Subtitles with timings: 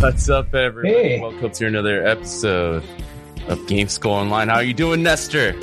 [0.00, 0.92] What's up, everyone?
[0.94, 1.20] Hey.
[1.20, 2.84] Welcome to another episode
[3.48, 4.48] of Game School Online.
[4.48, 5.54] How are you doing, Nestor?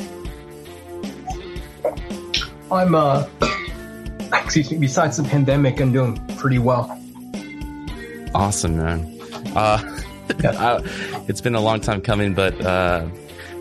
[2.71, 3.27] I'm uh
[4.33, 6.97] excuse me, besides the pandemic, I'm doing pretty well.
[8.33, 9.19] Awesome, man.
[9.55, 9.99] Uh,
[10.43, 13.07] I- it's been a long time coming, but uh,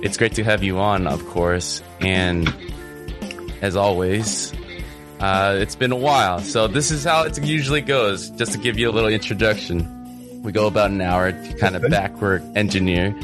[0.03, 1.83] it's great to have you on, of course.
[2.01, 2.53] And
[3.61, 4.53] as always,
[5.21, 6.41] uh, it's been a while.
[6.41, 8.31] So this is how it usually goes.
[8.31, 11.83] Just to give you a little introduction, we go about an hour to kind of
[11.91, 13.15] backward engineer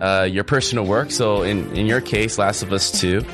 [0.00, 1.10] uh, your personal work.
[1.10, 3.24] So in in your case, Last of Us Two.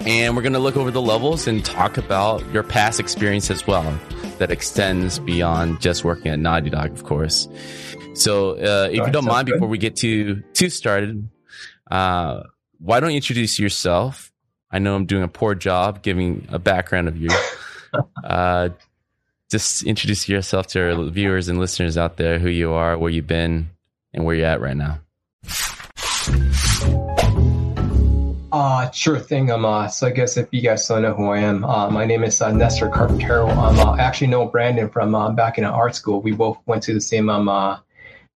[0.00, 3.66] And we're going to look over the levels and talk about your past experience as
[3.66, 3.98] well
[4.38, 7.48] that extends beyond just working at Naughty Dog, of course.
[8.14, 9.54] So, uh, if you don't mind, good.
[9.54, 11.28] before we get to, to started,
[11.90, 12.42] uh,
[12.78, 14.32] why don't you introduce yourself?
[14.70, 17.30] I know I'm doing a poor job giving a background of you.
[18.24, 18.70] uh,
[19.50, 23.26] just introduce yourself to our viewers and listeners out there, who you are, where you've
[23.26, 23.70] been,
[24.12, 25.00] and where you're at right now.
[28.52, 29.50] Uh sure thing.
[29.50, 32.06] Um uh, so I guess if you guys don't know who I am, uh, my
[32.06, 33.50] name is uh, Nestor Carpintero.
[33.50, 36.22] Um, uh, I actually know Brandon from uh, back in art school.
[36.22, 37.78] We both went to the same um uh,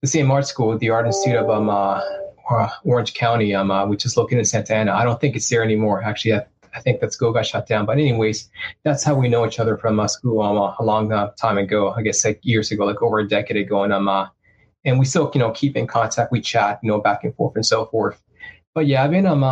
[0.03, 2.03] the same art school, the Art Institute of um uh,
[2.51, 4.93] uh, Orange County, um uh, which is located in Santa Ana.
[4.93, 6.03] I don't think it's there anymore.
[6.03, 7.87] Actually, I, I think that school got shut down.
[7.87, 8.49] But anyways,
[8.85, 11.59] that's how we know each other from uh, school um, uh, a long uh, time
[11.59, 11.91] ago.
[11.91, 14.29] I guess like years ago, like over a decade ago, and um uh,
[14.85, 16.33] and we still you know keep in contact.
[16.33, 18.21] We chat, you know, back and forth and so forth.
[18.75, 19.45] But yeah, I've been um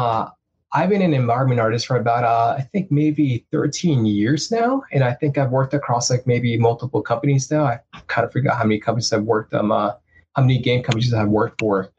[0.70, 5.14] I've been an environment artist for about I think maybe 13 years now, and I
[5.14, 7.64] think I've worked across like maybe multiple companies now.
[7.64, 11.28] I kind of forgot how many companies I've worked um how many game companies I've
[11.28, 11.90] worked for.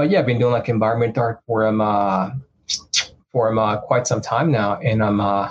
[0.00, 2.30] But yeah, I've been doing like environment art for um uh,
[3.32, 5.50] for um, uh, quite some time now, and I'm uh,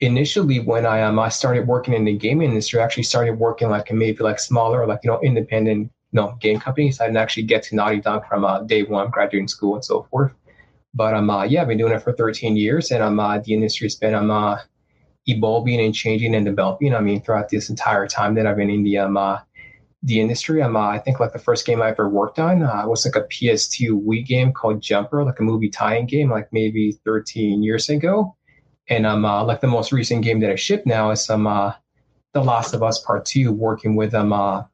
[0.00, 3.70] initially when I um I started working in the game industry, I actually started working
[3.70, 7.00] like maybe like smaller like you know independent you know game companies.
[7.00, 10.02] I didn't actually get to Naughty Dog from uh, day one, graduating school and so
[10.10, 10.32] forth.
[10.92, 13.54] But um, uh, yeah, I've been doing it for 13 years, and um, uh, the
[13.54, 14.58] industry's been um, uh,
[15.26, 16.92] evolving and changing and developing.
[16.92, 19.38] I mean, throughout this entire time that I've been in the um, uh,
[20.02, 22.84] the industry, um, uh, I think like the first game I ever worked on uh,
[22.86, 26.92] was like a PS2 Wii game called Jumper, like a movie tie-in game, like maybe
[27.04, 28.36] 13 years ago.
[28.88, 31.72] And um, uh, like the most recent game that I shipped now is some uh,
[32.34, 34.64] The Last of Us Part Two, working with um, uh,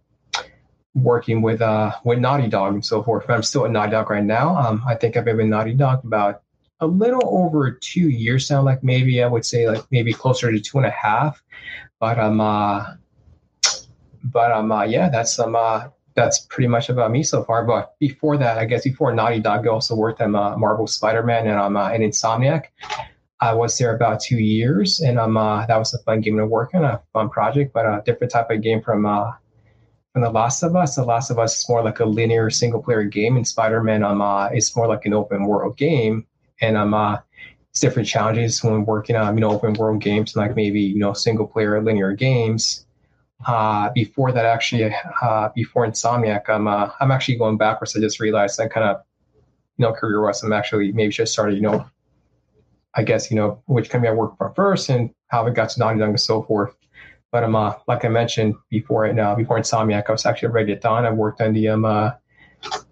[0.94, 3.26] working with uh with Naughty Dog and so forth.
[3.26, 4.56] But I'm still at Naughty Dog right now.
[4.56, 6.42] Um, I think I've been with Naughty Dog about
[6.80, 8.62] a little over two years now.
[8.62, 11.42] Like maybe I would say like maybe closer to two and a half.
[12.00, 12.84] But um, uh,
[14.24, 17.64] but um, uh, yeah, that's um, uh, that's pretty much about me so far.
[17.64, 21.46] But before that, I guess before Naughty Dog, I also worked on uh, Marvel Spider-Man
[21.46, 22.66] and um, uh, and Insomniac.
[23.40, 26.46] I was there about two years, and um, uh, that was a fun game to
[26.46, 29.32] work on, a fun project, but a different type of game from uh,
[30.12, 30.94] from The Last of Us.
[30.94, 34.04] The Last of Us is more like a linear single player game, and Spider Man
[34.04, 36.26] um, uh, is more like an open world game.
[36.60, 37.18] And um, uh,
[37.70, 41.12] it's different challenges when working on you know open world games, like maybe you know
[41.12, 42.86] single player linear games.
[43.46, 47.96] Uh, before that, actually, uh, before Insomniac, I'm uh, I'm actually going backwards.
[47.96, 49.02] I just realized I kind of
[49.76, 51.84] you know career wise, I'm actually maybe just started you know.
[52.94, 55.80] I guess you know which company I worked for first and how it got to
[55.80, 56.74] Naughty Dog and so forth.
[57.30, 60.72] But um, uh, like I mentioned before, it now before Insomniac, I was actually Ready
[60.72, 61.06] at Dawn.
[61.06, 62.10] I worked on the um, uh,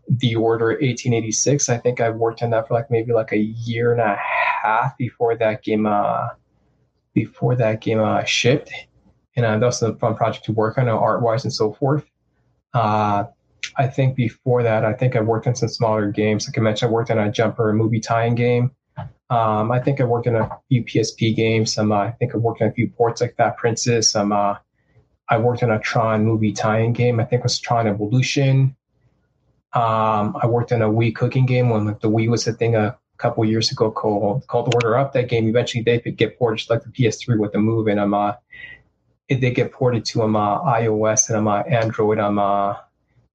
[0.08, 1.68] the Order 1886.
[1.68, 4.96] I think I worked on that for like maybe like a year and a half
[4.96, 5.86] before that game.
[5.86, 6.28] Uh,
[7.12, 8.72] before that game uh, shipped,
[9.36, 11.72] and uh, that was a fun project to work on, uh, art wise and so
[11.72, 12.04] forth.
[12.74, 13.24] Uh,
[13.76, 16.48] I think before that, I think I worked on some smaller games.
[16.48, 18.72] Like I mentioned, I worked on a Jumper movie tie-in game.
[19.30, 21.74] Um, I think I worked on a few PSP games.
[21.74, 24.10] Some, uh, I think I worked on a few ports like Fat Princess.
[24.10, 24.56] Some, uh,
[25.28, 27.20] I worked on a Tron movie tie-in game.
[27.20, 28.76] I think it was Tron Evolution.
[29.72, 32.74] Um, I worked on a Wii cooking game when like, the Wii was a thing
[32.74, 35.12] a couple years ago called called Order Up.
[35.12, 38.12] That game eventually they could get ported like the PS3 with the Move, and um,
[38.12, 38.32] uh,
[39.30, 42.74] it, they get ported to um, uh, iOS and um, uh, Android, um, uh,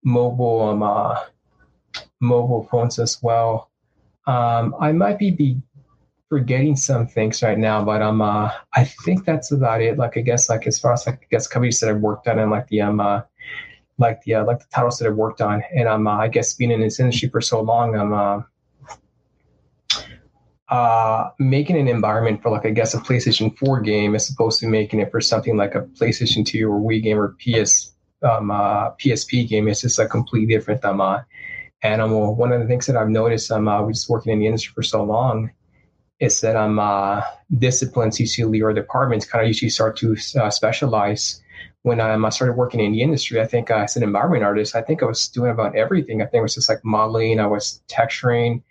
[0.04, 1.20] mobile, um, uh,
[2.20, 3.72] mobile phones as well.
[4.28, 5.62] Um, I might be, be
[6.28, 9.98] forgetting some things right now, but um, uh, I think that's about it.
[9.98, 12.40] Like I guess, like as far as like I guess companies that I've worked on
[12.40, 13.22] and like the um, uh,
[13.98, 16.54] like the uh, like the titles that I've worked on, and um, uh, I guess
[16.54, 18.42] being in this industry for so long, I'm uh,
[20.70, 24.68] uh, making an environment for like I guess a PlayStation 4 game as opposed to
[24.68, 28.92] making it for something like a PlayStation 2 or Wii game or PS um, uh,
[28.92, 29.68] PSP game.
[29.68, 31.20] It's just a completely different um, uh,
[31.84, 32.36] animal.
[32.36, 34.84] One of the things that I've noticed, um, uh, just working in the industry for
[34.84, 35.52] so long,
[36.20, 37.22] is that um, uh,
[37.58, 41.42] disciplines usually or departments kind of usually start to uh, specialize.
[41.84, 44.76] When um, I started working in the industry, I think uh, as an environment artist,
[44.76, 46.22] I think I was doing about everything.
[46.22, 48.64] I think it was just like modeling, I was texturing,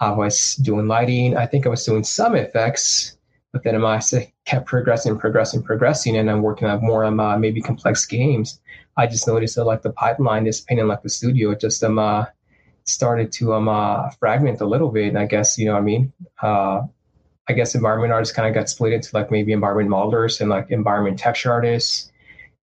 [0.00, 1.36] I was doing lighting.
[1.36, 3.18] I think I was doing some effects,
[3.52, 4.00] but then I
[4.46, 8.60] kept progressing, progressing, progressing, and I'm working on more on uh, maybe complex games.
[8.96, 11.50] I just noticed that like the pipeline is painting like the studio.
[11.50, 12.24] It just um uh,
[12.84, 15.08] started to um uh, fragment a little bit.
[15.08, 16.12] And I guess you know what I mean.
[16.42, 16.82] Uh,
[17.48, 20.70] I guess environment artists kind of got split into like maybe environment modelers and like
[20.70, 22.10] environment texture artists,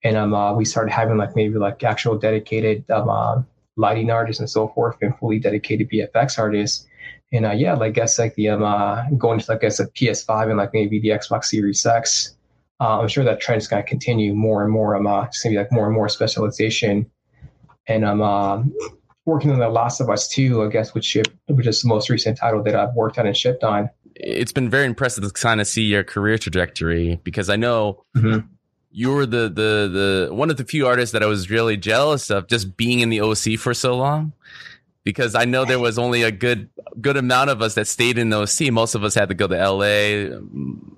[0.03, 3.41] and um uh, we started having like maybe like actual dedicated um uh,
[3.75, 6.87] lighting artists and so forth, and fully dedicated VFX artists
[7.31, 9.87] and uh, yeah, like I guess like the um, uh, going to like I said
[9.93, 12.35] PS5 and like maybe the Xbox Series X.
[12.79, 14.93] Uh, I'm sure that trend is going to continue more and more.
[14.93, 17.09] I'm uh, just going to be like more and more specialization,
[17.87, 18.63] and I'm uh,
[19.25, 22.37] working on the Last of Us 2, I guess, which which is the most recent
[22.37, 23.89] title that I've worked on and shipped on.
[24.15, 28.03] It's been very impressive to kind of see your career trajectory because I know.
[28.15, 28.47] Mm-hmm.
[28.89, 32.31] You were the, the the one of the few artists that I was really jealous
[32.31, 34.33] of just being in the OC for so long
[35.07, 36.69] because I know there was only a good
[36.99, 38.73] good amount of us that stayed in the OC.
[38.73, 40.37] Most of us had to go to LA.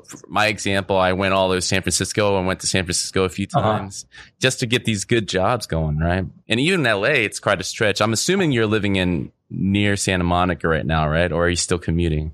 [0.04, 3.30] For my example, I went all over San Francisco and went to San Francisco a
[3.30, 3.62] few uh-huh.
[3.62, 4.32] times uh-huh.
[4.40, 6.26] just to get these good jobs going, right?
[6.48, 8.02] And even in LA, it's quite a stretch.
[8.02, 11.32] I'm assuming you're living in near Santa Monica right now, right?
[11.32, 12.34] Or are you still commuting?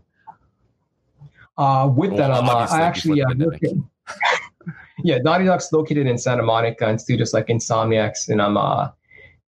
[1.57, 3.33] Uh, with well, that, um, uh, I actually uh,
[5.03, 8.91] yeah, Naughty Dog's located in Santa Monica and studios like Insomniacs, and I'm uh,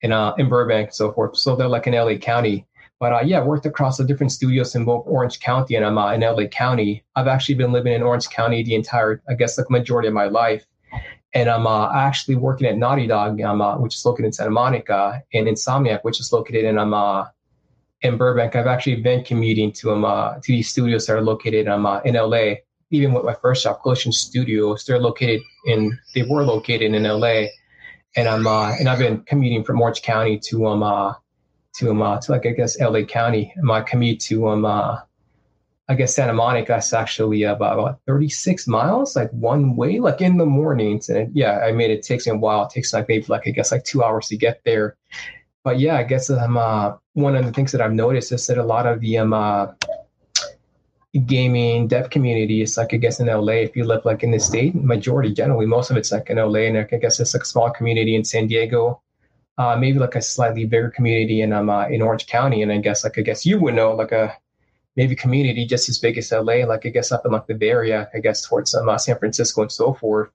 [0.02, 1.38] in uh, in Burbank and so forth.
[1.38, 2.66] So they're like in LA County.
[3.00, 6.14] But uh, yeah, worked across the different studios in both Orange County and I'm uh,
[6.14, 7.04] in LA County.
[7.16, 10.26] I've actually been living in Orange County the entire, I guess, like majority of my
[10.26, 10.66] life.
[11.34, 14.50] And I'm uh, actually working at Naughty Dog, um, uh, which is located in Santa
[14.50, 17.26] Monica, and Insomniac, which is located in um, uh,
[18.02, 18.56] in Burbank.
[18.56, 22.00] I've actually been commuting to um, uh, to these studios that are located um, uh,
[22.00, 22.56] in LA.
[22.90, 27.48] Even with my first job, Collision Studios, they're located in they were located in LA
[28.16, 31.14] and I'm uh, and I've been commuting from Orange County to um uh,
[31.76, 33.54] to um uh, to like I guess LA County.
[33.58, 35.00] My commute to um uh,
[35.90, 40.38] I guess Santa Monica is actually about, about 36 miles, like one way, like in
[40.38, 41.08] the mornings.
[41.08, 42.66] And yeah, I made it takes me a while.
[42.66, 44.98] It takes like maybe like I guess like two hours to get there.
[45.64, 48.58] But yeah, I guess um uh, one of the things that I've noticed is that
[48.58, 49.68] a lot of the um uh,
[51.20, 53.54] gaming dev community is like I guess in LA.
[53.54, 56.62] If you live like in the state, majority generally most of it's like in LA,
[56.62, 59.02] and I guess it's like a small community in San Diego,
[59.58, 62.78] uh, maybe like a slightly bigger community in um uh, in Orange County, and I
[62.78, 64.36] guess like I guess you would know like a
[64.96, 67.70] maybe community just as big as LA, like I guess up in like the Bay
[67.70, 70.30] Area, I guess towards um, uh, San Francisco and so forth.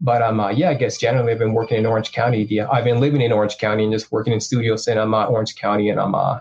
[0.00, 2.42] But um uh, yeah, I guess generally I've been working in Orange County.
[2.44, 5.26] Yeah, I've been living in Orange County and just working in studios in um, uh,
[5.26, 6.40] Orange County, and I'm uh,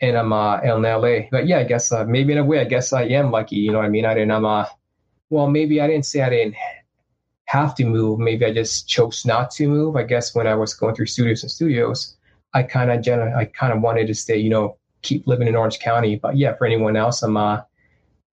[0.00, 1.28] and I'm uh, in LA.
[1.30, 3.56] But yeah, I guess uh, maybe in a way, I guess I am lucky.
[3.56, 4.04] You know what I mean?
[4.04, 4.30] I didn't.
[4.30, 4.66] I'm uh,
[5.28, 6.56] well, maybe I didn't say I didn't
[7.44, 8.18] have to move.
[8.18, 9.96] Maybe I just chose not to move.
[9.96, 12.16] I guess when I was going through studios and studios,
[12.54, 14.36] I kind of gen- I kind of wanted to stay.
[14.38, 16.16] You know, keep living in Orange County.
[16.16, 17.62] But yeah, for anyone else, I'm uh,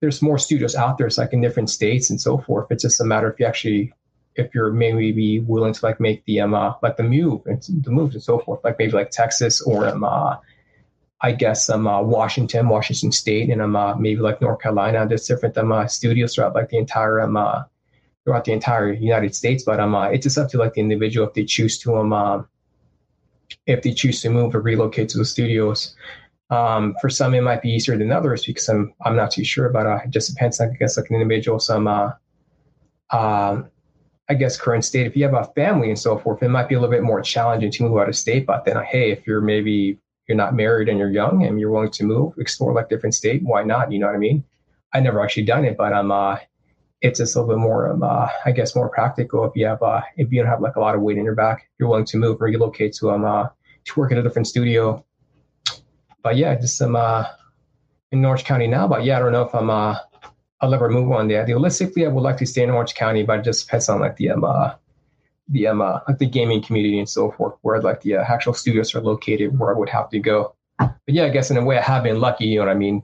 [0.00, 1.06] there's more studios out there.
[1.06, 2.68] It's like in different states and so forth.
[2.70, 3.92] It's just a matter if you actually
[4.36, 7.90] if you're maybe willing to like make the um uh, like the move and the
[7.90, 10.36] moves and so forth, like maybe like Texas or um uh,
[11.20, 15.06] I guess um, uh, Washington, Washington State, and um, uh, maybe like North Carolina.
[15.06, 17.64] There's different um, uh, studios throughout like the entire um, uh,
[18.24, 19.64] throughout the entire United States.
[19.64, 22.12] But um, uh, it's just up to like the individual if they choose to um,
[22.12, 22.42] uh,
[23.66, 25.96] if they choose to move or relocate to the studios.
[26.50, 29.70] Um, for some, it might be easier than others because I'm I'm not too sure.
[29.70, 30.60] But uh, it just depends.
[30.60, 32.12] I guess like an individual, some uh,
[33.10, 33.68] um,
[34.28, 35.08] I guess current state.
[35.08, 37.20] If you have a family and so forth, it might be a little bit more
[37.22, 38.46] challenging to move out of state.
[38.46, 39.98] But then, hey, if you're maybe
[40.28, 43.42] you're not married and you're young and you're willing to move, explore like different state,
[43.42, 43.90] why not?
[43.90, 44.44] You know what I mean?
[44.92, 46.36] I never actually done it, but I'm uh
[47.00, 49.82] it's just a little bit more um, uh, I guess more practical if you have
[49.82, 52.04] uh if you don't have like a lot of weight in your back, you're willing
[52.06, 53.48] to move relocate to um uh
[53.84, 55.04] to work at a different studio.
[56.22, 57.24] But yeah, just some uh
[58.12, 58.86] in Orange County now.
[58.86, 59.96] But yeah, I don't know if I'm uh
[60.60, 61.46] I'll ever move on there.
[61.46, 64.16] Realistically, I would like to stay in Orange County, but it just depends on like
[64.16, 64.74] the um uh
[65.48, 68.54] the um, uh, like the gaming community and so forth, where like the uh, actual
[68.54, 70.54] studios are located, where I would have to go.
[70.78, 72.46] But yeah, I guess in a way I have been lucky.
[72.46, 73.02] You know what I mean?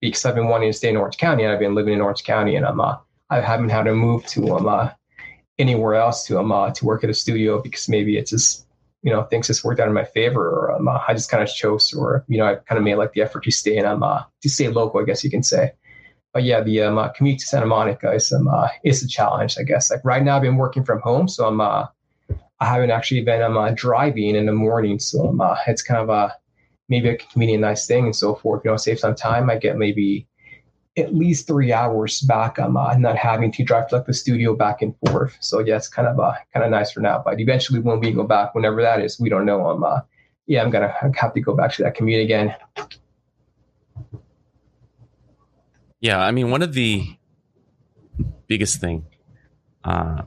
[0.00, 1.44] because I've been wanting to stay in Orange County.
[1.44, 2.96] And I've been living in Orange County, and I'm uh,
[3.28, 4.90] I haven't had to move to um uh,
[5.58, 8.66] anywhere else to um uh, to work at a studio because maybe it's just
[9.02, 11.42] you know things just worked out in my favor, or um, uh, I just kind
[11.42, 13.84] of chose, or you know I kind of made like the effort to stay in
[13.84, 15.72] um uh, to stay local, I guess you can say.
[16.32, 19.56] But yeah, the um, uh, commute to Santa Monica is um uh, is a challenge,
[19.58, 19.90] I guess.
[19.90, 21.86] Like right now, I've been working from home, so I'm uh
[22.60, 26.00] I haven't actually been um, uh, driving in the morning, so um, uh, it's kind
[26.00, 26.36] of a
[26.90, 28.62] maybe a convenient, nice thing and so forth.
[28.64, 29.48] You know, save some time.
[29.48, 30.26] I get maybe
[30.98, 32.58] at least three hours back.
[32.58, 35.36] I'm uh, not having to drive to like the studio back and forth.
[35.40, 37.22] So yeah, it's kind of uh, kind of nice for now.
[37.24, 39.66] But eventually, when we go back, whenever that is, we don't know.
[39.66, 40.00] I'm uh,
[40.46, 42.54] yeah, I'm gonna have to go back to that commute again.
[46.00, 47.06] Yeah, I mean, one of the
[48.46, 49.04] biggest thing
[49.84, 50.22] uh,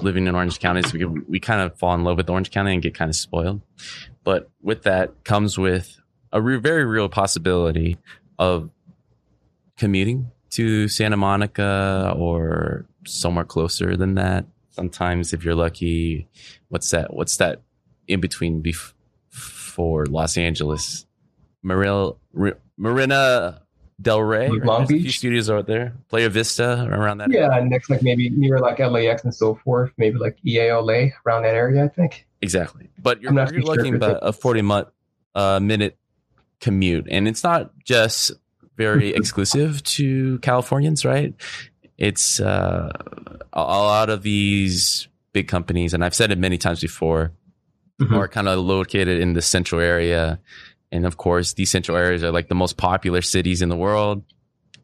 [0.00, 2.72] living in Orange County is we we kind of fall in love with Orange County
[2.72, 3.60] and get kind of spoiled.
[4.24, 6.00] But with that comes with
[6.32, 7.98] a re- very real possibility
[8.38, 8.70] of
[9.76, 14.46] commuting to Santa Monica or somewhere closer than that.
[14.70, 16.28] Sometimes, if you're lucky,
[16.68, 17.12] what's that?
[17.12, 17.60] What's that
[18.08, 21.06] in between before Los Angeles?
[21.62, 22.18] Maril,
[22.76, 23.62] Marina
[24.00, 24.48] Del Rey.
[24.48, 25.00] Long Beach.
[25.00, 25.94] A few studios out there.
[26.08, 27.30] Playa Vista around that.
[27.30, 27.64] Yeah, area.
[27.64, 29.92] next like maybe near like LAX and so forth.
[29.96, 31.84] Maybe like EALA around that area.
[31.84, 32.26] I think.
[32.40, 34.88] Exactly, but you're, you're looking sure at a 40 minute,
[35.34, 35.96] uh, minute
[36.60, 38.32] commute, and it's not just
[38.76, 41.34] very exclusive to Californians, right?
[41.98, 42.90] It's uh,
[43.52, 47.32] a lot of these big companies, and I've said it many times before,
[48.00, 48.14] mm-hmm.
[48.14, 50.40] are kind of located in the central area
[50.92, 54.22] and of course, these central areas are like the most popular cities in the world.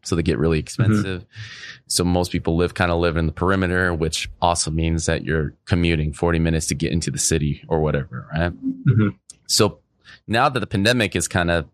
[0.04, 1.22] So they get really expensive.
[1.22, 1.84] Mm-hmm.
[1.86, 5.54] So most people live kind of live in the perimeter, which also means that you're
[5.66, 8.52] commuting 40 minutes to get into the city or whatever, right?
[8.52, 9.08] Mm-hmm.
[9.46, 9.80] So
[10.26, 11.66] now that the pandemic is kind of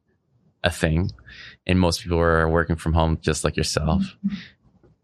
[0.65, 1.13] a thing
[1.67, 4.03] and most people are working from home just like yourself.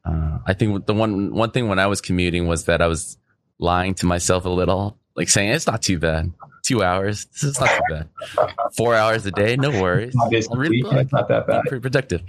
[0.05, 3.17] Uh, I think the one, one thing when I was commuting was that I was
[3.59, 7.27] lying to myself a little, like saying it's not too bad two hours.
[7.27, 8.09] This is not too bad.
[8.77, 10.15] Four hours a day, no worries.
[10.51, 11.63] Really, it's not that bad.
[11.65, 12.23] Pretty productive.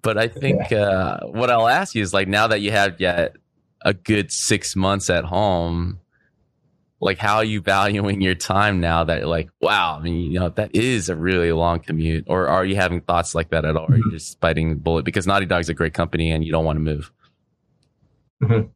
[0.00, 0.78] But I think yeah.
[0.78, 3.36] uh, what I'll ask you is like now that you have yet
[3.82, 6.00] a good six months at home,
[7.00, 10.48] like how are you valuing your time now that like wow, I mean you know
[10.50, 13.84] that is a really long commute, or are you having thoughts like that at all?
[13.84, 14.16] Or are you mm-hmm.
[14.16, 16.80] just biting the bullet because Naughty Dog's a great company and you don't want to
[16.80, 17.12] move?
[18.42, 18.68] Mm-hmm.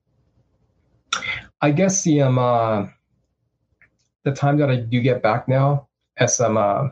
[1.61, 2.39] I guess the um.
[2.39, 2.87] Uh
[4.27, 6.89] the time that I do get back now, as I'm, uh,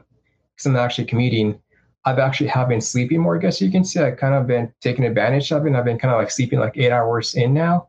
[0.65, 1.61] I'm actually commuting,
[2.05, 3.37] I've actually have been sleeping more.
[3.37, 5.69] I guess you can say I kind of been taking advantage of it.
[5.69, 7.89] And I've been kind of like sleeping like eight hours in now.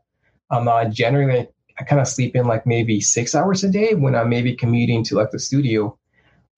[0.50, 1.48] I'm uh, generally
[1.78, 5.04] I kind of sleep in like maybe six hours a day when I'm maybe commuting
[5.04, 5.96] to like the studio.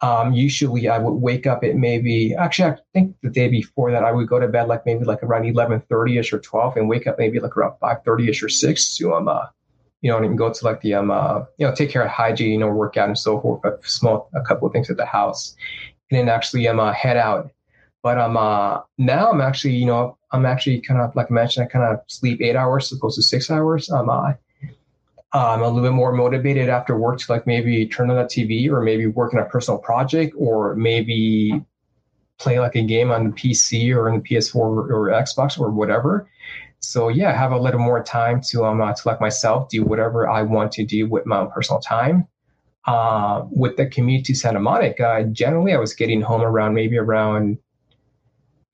[0.01, 4.05] Um, usually I would wake up at maybe actually I think the day before that
[4.05, 6.89] I would go to bed like maybe like around eleven thirty ish or twelve and
[6.89, 9.47] wake up maybe like around five thirty ish or six to um uh,
[10.01, 12.03] you know, and you can go to like the um, uh, you know, take care
[12.03, 14.91] of hygiene, you know, work out and so forth, but small a couple of things
[14.91, 15.57] at the house,
[16.11, 17.51] and then actually um, uh, head out.
[18.03, 21.67] But um, uh, now I'm actually, you know, I'm actually kind of like I mentioned,
[21.67, 23.91] I kind of sleep eight hours opposed to six hours.
[23.91, 24.33] Um, uh,
[25.33, 28.71] I'm a little bit more motivated after work to like maybe turn on the TV
[28.71, 31.63] or maybe work on a personal project or maybe
[32.39, 35.71] play like a game on the PC or in the PS4 or, or Xbox or
[35.71, 36.31] whatever.
[36.81, 40.29] So yeah, have a little more time to um uh, to let myself do whatever
[40.29, 42.27] I want to do with my own personal time.
[42.87, 47.59] Uh, with the commute to Santa Monica, generally I was getting home around maybe around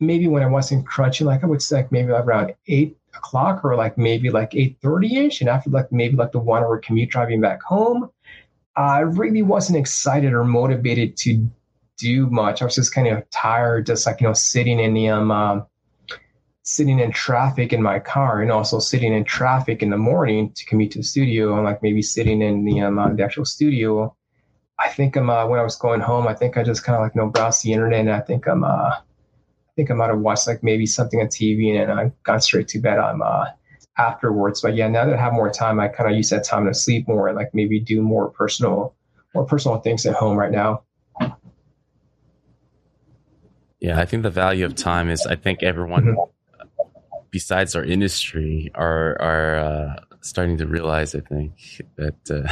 [0.01, 3.77] maybe when I wasn't crunching, like I would say like maybe around eight o'clock or
[3.77, 7.11] like maybe like eight thirty ish, and after like maybe like the one hour commute
[7.11, 8.11] driving back home,
[8.77, 11.49] I really wasn't excited or motivated to
[11.97, 12.61] do much.
[12.61, 15.31] I was just kind of tired, just like you know sitting in the um.
[15.31, 15.61] Uh,
[16.65, 20.65] sitting in traffic in my car and also sitting in traffic in the morning to
[20.65, 24.17] commute to the studio and like maybe sitting in the um, uh, the actual studio.
[24.79, 27.03] I think I'm uh, when I was going home, I think I just kind of
[27.03, 30.09] like you know browsed the internet and I think I'm uh I think I might
[30.09, 32.99] have watched like maybe something on TV and I got straight to bed.
[32.99, 33.45] I'm uh
[33.99, 34.63] afterwards.
[34.63, 36.73] But yeah, now that I have more time, I kind of use that time to
[36.73, 38.95] sleep more and like maybe do more personal
[39.35, 40.83] more personal things at home right now.
[43.81, 46.34] Yeah, I think the value of time is I think everyone mm-hmm
[47.35, 52.47] besides our industry are are uh, starting to realize, I think that uh,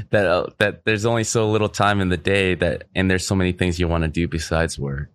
[0.10, 3.34] that uh, that there's only so little time in the day that, and there's so
[3.34, 5.10] many things you want to do besides work.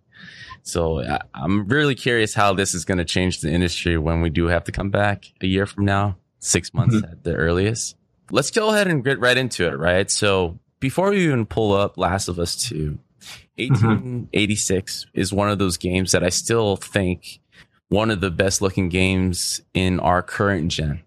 [0.62, 4.30] So I, I'm really curious how this is going to change the industry when we
[4.30, 7.10] do have to come back a year from now, six months mm-hmm.
[7.10, 7.96] at the earliest.
[8.30, 10.08] Let's go ahead and get right into it, right?
[10.08, 13.00] So before we even pull up Last of Us Two,
[13.56, 15.20] 1886 mm-hmm.
[15.20, 17.40] is one of those games that I still think
[17.90, 21.02] one of the best looking games in our current gen.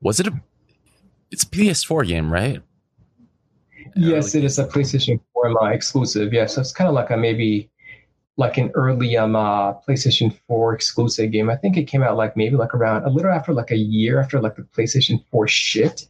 [0.00, 0.42] Was it a?
[1.30, 2.60] It's a PS4 game, right?
[3.96, 6.32] Yes, it is a PlayStation 4 exclusive.
[6.32, 7.70] Yes, so it's kind of like a maybe
[8.36, 11.48] like an early um uh, PlayStation 4 exclusive game.
[11.48, 14.20] I think it came out like maybe like around a little after like a year
[14.20, 16.08] after like the PlayStation 4 shipped.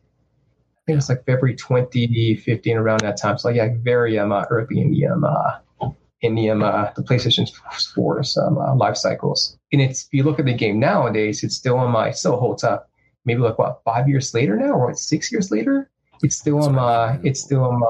[0.77, 3.39] I think it's like February 2015 around that time.
[3.39, 5.91] So yeah, very um uh, early in the um uh,
[6.23, 7.49] in the um uh, the PlayStation
[7.95, 9.59] 4's um uh, life cycles.
[9.73, 12.62] And it's if you look at the game nowadays, it's still on my still holds
[12.64, 12.91] up.
[13.25, 15.91] Maybe like what five years later now, or what, six years later,
[16.23, 17.87] it's still um uh, it's still um uh,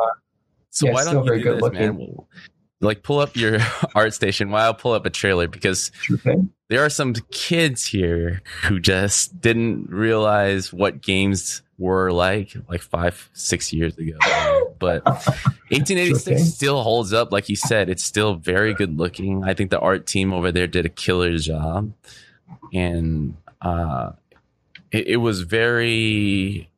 [0.71, 2.17] so yeah, why don't you do this, man?
[2.83, 3.59] like pull up your
[3.97, 4.51] ArtStation.
[4.51, 5.49] While I'll pull up a trailer?
[5.49, 5.91] Because
[6.69, 13.31] there are some kids here who just didn't realize what games were like like five
[13.33, 14.17] six years ago
[14.83, 15.05] but
[15.71, 19.81] 1886 still holds up like you said it's still very good looking i think the
[19.81, 21.93] art team over there did a killer job
[22.75, 24.13] and uh
[24.91, 26.69] it, it was very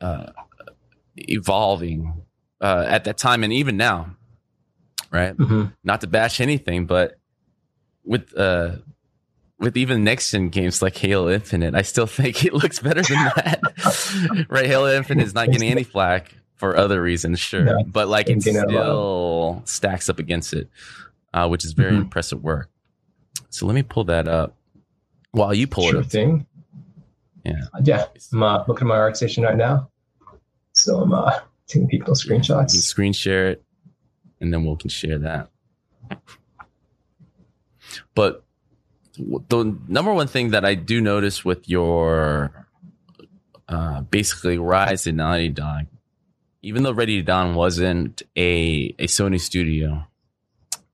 [0.00, 0.30] uh
[1.16, 2.22] evolving
[2.60, 4.14] uh at that time and even now
[5.10, 5.36] right?
[5.36, 5.64] Mm-hmm.
[5.84, 7.18] Not to bash anything, but
[8.04, 8.76] with uh
[9.58, 13.24] with even next gen games like Halo Infinite, I still think it looks better than
[13.36, 14.46] that.
[14.48, 14.66] right?
[14.66, 18.42] Halo Infinite is not getting any flack for other reasons, sure, no, but like it
[18.42, 20.68] still stacks up against it,
[21.32, 22.02] uh, which is very mm-hmm.
[22.02, 22.68] impressive work.
[23.48, 24.54] So let me pull that up
[25.32, 26.10] while you pull sure it up.
[26.10, 26.46] Thing.
[27.44, 28.04] Yeah, yeah.
[28.32, 29.90] I'm uh, looking at my ArtStation right now,
[30.74, 32.70] so I'm uh, taking people screenshots.
[32.72, 33.64] screen share it
[34.40, 35.48] and then we can share that.
[38.14, 38.44] But
[39.16, 42.66] the number one thing that I do notice with your
[43.68, 45.86] uh, basically rise in Naughty Dog,
[46.62, 50.06] even though Ready to Dawn wasn't a, a Sony studio,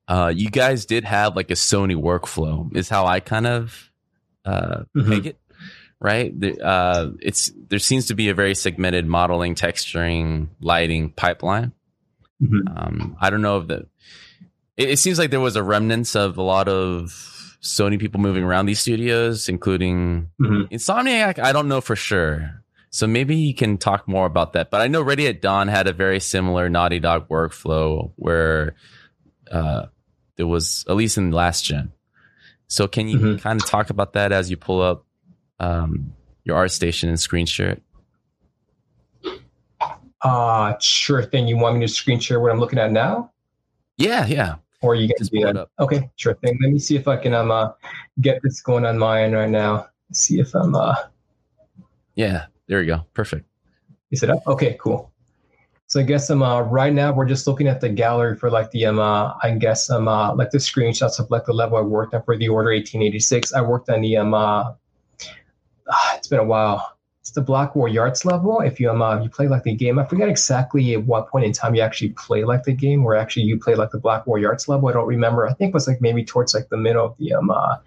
[0.09, 3.91] uh, you guys did have like a Sony workflow, is how I kind of
[4.45, 5.09] uh, mm-hmm.
[5.09, 5.39] make it.
[5.99, 11.73] Right, the, uh, it's there seems to be a very segmented modeling, texturing, lighting pipeline
[12.43, 12.77] Mm-hmm.
[12.77, 13.87] Um, I don't know if the.
[14.77, 18.45] It, it, seems like there was a remnants of a lot of Sony people moving
[18.45, 20.75] around these studios, including mm-hmm.
[20.75, 21.39] Insomniac.
[21.39, 22.63] I don't know for sure.
[22.97, 24.71] So maybe you can talk more about that.
[24.71, 28.75] But I know Ready at Dawn had a very similar Naughty Dog workflow where
[29.51, 29.89] uh,
[30.37, 31.93] there was at least in last gen.
[32.69, 33.37] So can you mm-hmm.
[33.37, 35.05] kind of talk about that as you pull up
[35.61, 37.83] um, your ArtStation and screen share it?
[40.23, 41.47] Uh, sure thing.
[41.49, 43.31] You want me to screen share what I'm looking at now?
[43.99, 44.55] Yeah, yeah.
[44.81, 45.69] Or you guys do that?
[45.79, 46.59] Okay, sure thing.
[46.63, 47.73] Let me see if I can um uh,
[48.23, 49.89] get this going on my end right now.
[50.15, 50.95] See if I'm uh.
[52.15, 53.07] Yeah, there you go.
[53.15, 53.47] Perfect.
[54.11, 54.47] Is it up?
[54.47, 55.13] Okay, cool.
[55.89, 58.71] So I guess um uh, right now we're just looking at the gallery for like
[58.73, 61.83] the um uh, I guess um uh, like the screenshots of like the level I
[61.83, 63.53] worked on for the order 1886.
[63.53, 64.73] I worked on the um uh,
[66.15, 68.61] it's been a while it's the Black War Yards level.
[68.61, 71.45] If you um uh, you play like the game, I forget exactly at what point
[71.45, 74.29] in time you actually play like the game, where actually you play like the Black
[74.29, 74.89] War Yards level.
[74.89, 75.45] I don't remember.
[75.45, 77.79] I think it was like maybe towards like the middle of the um uh,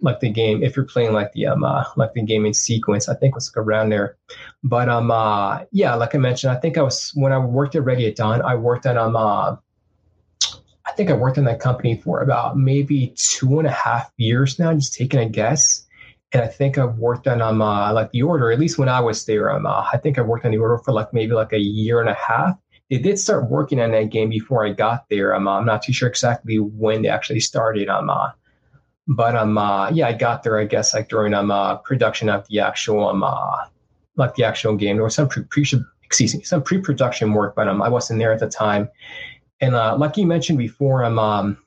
[0.00, 0.62] like the game.
[0.62, 3.50] If you're playing like the um uh, like the game in sequence, I think was
[3.50, 4.16] like around there.
[4.62, 7.84] But um uh yeah, like I mentioned, I think I was when I worked at
[7.84, 9.56] Ready at Dawn, I worked at um uh,
[10.86, 14.58] I think I worked in that company for about maybe two and a half years
[14.58, 15.86] now, just taking a guess
[16.32, 18.52] and I think I've worked on um uh, like the order.
[18.52, 20.78] At least when I was there, um, uh, I think I worked on the order
[20.78, 22.56] for like maybe like a year and a half.
[22.90, 25.34] They did start working on that game before I got there.
[25.34, 27.88] Um, I'm not too sure exactly when they actually started.
[27.88, 28.30] Um, uh,
[29.08, 30.58] but um, uh, yeah, I got there.
[30.58, 33.64] I guess like during um uh, production of the actual um uh,
[34.16, 34.98] like the actual game.
[34.98, 35.44] Was some pre,
[36.04, 38.90] excuse me some pre production work, but um I wasn't there at the time.
[39.60, 41.58] And uh, like you mentioned before, um, um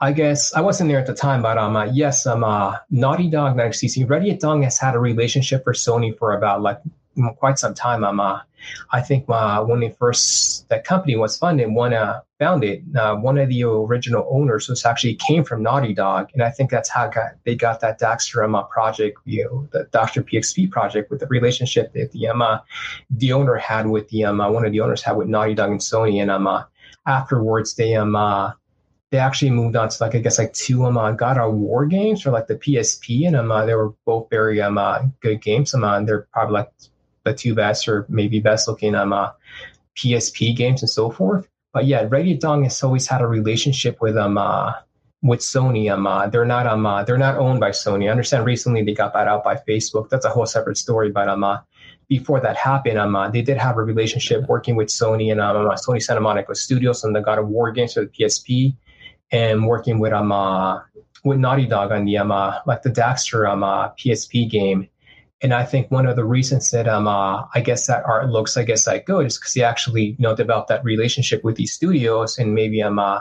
[0.00, 3.28] I guess I wasn't there at the time, but um, uh, yes, um, uh, Naughty
[3.28, 6.78] Dog, not CC, Ready at Dawn has had a relationship for Sony for about like
[7.36, 8.04] quite some time.
[8.04, 8.40] Um, uh,
[8.92, 13.48] I think when they first that company was funded, one uh, founded, uh, one of
[13.48, 17.32] the original owners was actually came from Naughty Dog, and I think that's how got,
[17.44, 21.92] they got that Daxter uh, project, you know, the Daxter PSP project, with the relationship
[21.92, 22.58] that the uh,
[23.10, 26.20] the owner had with the one of the owners had with Naughty Dog and Sony,
[26.20, 26.64] and um,
[27.06, 28.16] afterwards they um.
[28.16, 28.52] Uh,
[29.10, 31.86] they actually moved on to like I guess like two um uh, God of War
[31.86, 35.40] games for like the PSP, and um uh, they were both very um uh, good
[35.42, 35.74] games.
[35.74, 36.72] Um uh, they're probably like
[37.28, 39.30] the two best or maybe best looking um uh,
[39.96, 41.48] PSP games and so forth.
[41.72, 44.72] But yeah, Ready Dawn has always had a relationship with um uh,
[45.22, 45.92] with Sony.
[45.92, 48.06] Um uh, they're not um uh, they're not owned by Sony.
[48.06, 50.08] I understand recently they got bought out by Facebook.
[50.08, 51.10] That's a whole separate story.
[51.10, 51.58] But um uh,
[52.08, 55.68] before that happened, um, uh, they did have a relationship working with Sony and um,
[55.68, 58.74] uh, Sony Santa Monica Studios on the God of War games for the PSP,
[59.30, 60.80] and working with um uh,
[61.24, 64.88] with Naughty Dog on the um uh, like the Daxter um uh, PSP game.
[65.40, 68.56] And I think one of the reasons that um uh, I guess that art looks
[68.56, 71.72] I guess like good is because he actually you know developed that relationship with these
[71.72, 73.20] studios and maybe um uh,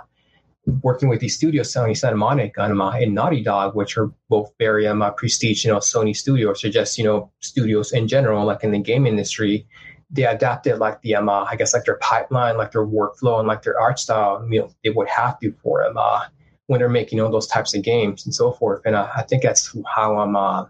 [0.83, 4.51] working with these studios, Sony Santa Monica and, uh, and Naughty Dog, which are both
[4.59, 8.45] very um, uh, prestige, you know, Sony studios or just, you know, studios in general,
[8.45, 9.65] like in the game industry,
[10.09, 13.47] they adapted like the, um, uh, I guess like their pipeline, like their workflow and
[13.47, 16.23] like their art style, you know, they would have to for them uh,
[16.67, 18.81] when they're making, you know, those types of games and so forth.
[18.85, 20.65] And I think that's how I'm, uh,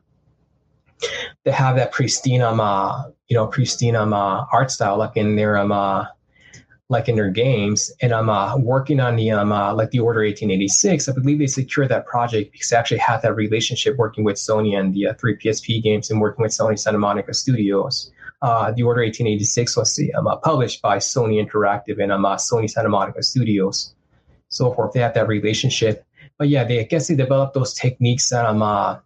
[1.43, 5.35] they have that pristine, um, uh, you know, pristine um, uh, art style, like in
[5.35, 6.05] their, um, uh,
[6.89, 7.91] like in their games.
[8.01, 11.09] And I'm uh, working on the um, uh, like the Order 1886.
[11.09, 14.77] I believe they secured that project because they actually had that relationship working with Sony
[14.77, 18.11] and the uh, three PSP games and working with Sony Santa Monica Studios.
[18.41, 22.69] Uh, the Order 1886 was um, uh, published by Sony Interactive and um, uh, Sony
[22.69, 23.93] Santa Monica Studios.
[24.49, 24.93] So forth.
[24.93, 26.05] They had that relationship.
[26.37, 28.31] But yeah, they I guess they developed those techniques.
[28.31, 28.99] And I'm uh,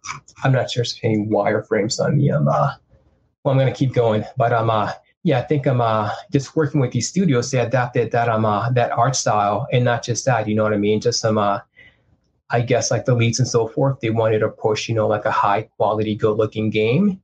[0.44, 2.48] I'm not sure if any wireframes on the um.
[2.48, 2.74] Uh,
[3.44, 4.92] well, I'm gonna keep going, but um, uh,
[5.24, 7.50] yeah, I think I'm uh, just working with these studios.
[7.50, 10.48] They adapted that um uh, that art style, and not just that.
[10.48, 11.00] You know what I mean?
[11.00, 11.60] Just some uh,
[12.52, 14.00] I guess like the leads and so forth.
[14.00, 17.22] They wanted to push, you know, like a high quality, good looking game.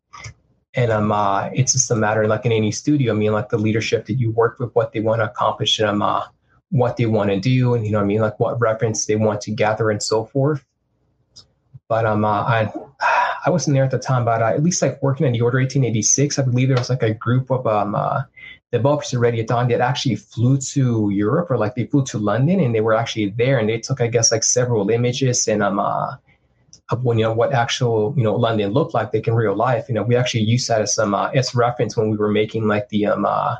[0.75, 3.13] And um, uh, it's just a matter like in any studio.
[3.13, 5.89] I mean, like the leadership that you work with, what they want to accomplish, and
[5.89, 6.25] um, uh,
[6.71, 9.41] what they want to do, and you know I mean, like what reference they want
[9.43, 10.65] to gather and so forth.
[11.89, 12.73] But um, uh, I
[13.47, 15.59] I wasn't there at the time, but uh, at least like working in the Order
[15.59, 18.23] 1886, I believe there was like a group of um, uh,
[18.73, 22.61] developers Ready at Dawn that actually flew to Europe or like they flew to London
[22.61, 25.79] and they were actually there and they took, I guess, like several images and um,
[25.79, 26.17] uh,
[26.91, 29.89] of when, you know, what actual, you know, London looked like like in real life.
[29.89, 32.67] You know, we actually used that as some, uh, as reference when we were making
[32.67, 33.57] like the, um, uh,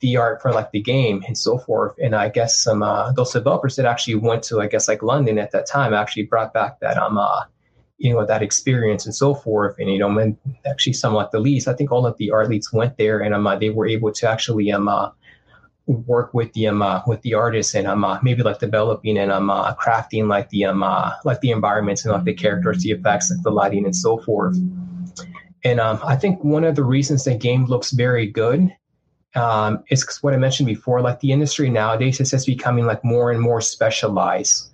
[0.00, 1.94] the art for like the game and so forth.
[2.02, 5.38] And I guess some, uh, those developers that actually went to, I guess, like London
[5.38, 7.44] at that time actually brought back that, um, uh,
[8.00, 11.38] you know that experience and so forth and you know and actually some like the
[11.38, 13.86] leads i think all of the art leads went there and um, uh, they were
[13.86, 15.10] able to actually um, uh,
[15.86, 19.30] work with the um, uh, with the artists and um, uh, maybe like developing and
[19.30, 22.90] um, uh, crafting like the um, uh, like the environments and like the characters the
[22.90, 24.56] effects like the lighting and so forth
[25.64, 28.74] and um, i think one of the reasons the game looks very good
[29.34, 33.30] um, is what i mentioned before like the industry nowadays is just becoming like more
[33.30, 34.70] and more specialized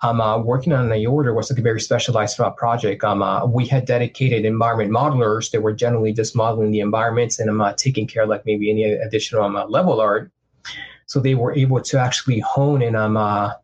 [0.00, 3.02] I'm uh, working on the order was like a very specialized project.
[3.02, 7.50] Um, uh, we had dedicated environment modelers that were generally just modeling the environments and
[7.50, 10.30] I'm uh, taking care of like maybe any additional um, uh, level art.
[11.06, 13.54] So they were able to actually hone and um, uh,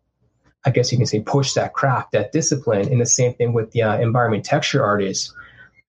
[0.66, 2.88] I guess you can say push that craft, that discipline.
[2.90, 5.32] And the same thing with the uh, environment texture artists.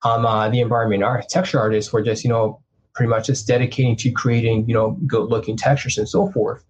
[0.04, 2.62] Um, uh, the environment art texture artists were just, you know,
[2.96, 6.64] pretty much just dedicating to creating, you know, good looking textures and so forth.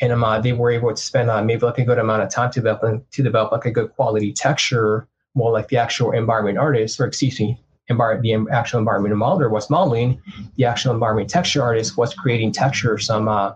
[0.00, 2.30] And um, uh, they were able to spend uh, maybe like a good amount of
[2.30, 6.58] time to develop to develop like a good quality texture while like the actual environment
[6.58, 10.20] artist or excuse me environment the actual environment modeler was modeling.
[10.56, 13.54] The actual environment texture artist was creating texture some uh,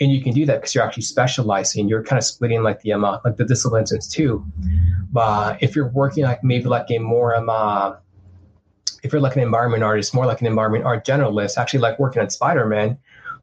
[0.00, 1.88] and you can do that because you're actually specializing.
[1.88, 4.44] You're kind of splitting like the um, uh, like the disciplines too
[5.14, 7.94] but if you're working like maybe like a more um, uh,
[9.04, 12.20] if you're like an environment artist more like an environment art generalist actually like working
[12.20, 12.98] on spider-man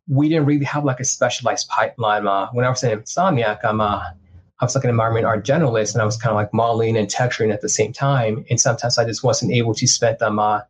[0.08, 2.28] we didn't really have like a specialized pipeline.
[2.28, 4.04] Uh, when I was in Insomniac, I'm uh,
[4.60, 7.08] I was like an environment art generalist, and I was kind of like modeling and
[7.08, 8.45] texturing at the same time.
[8.50, 10.62] And sometimes I just wasn't able to spend them uh,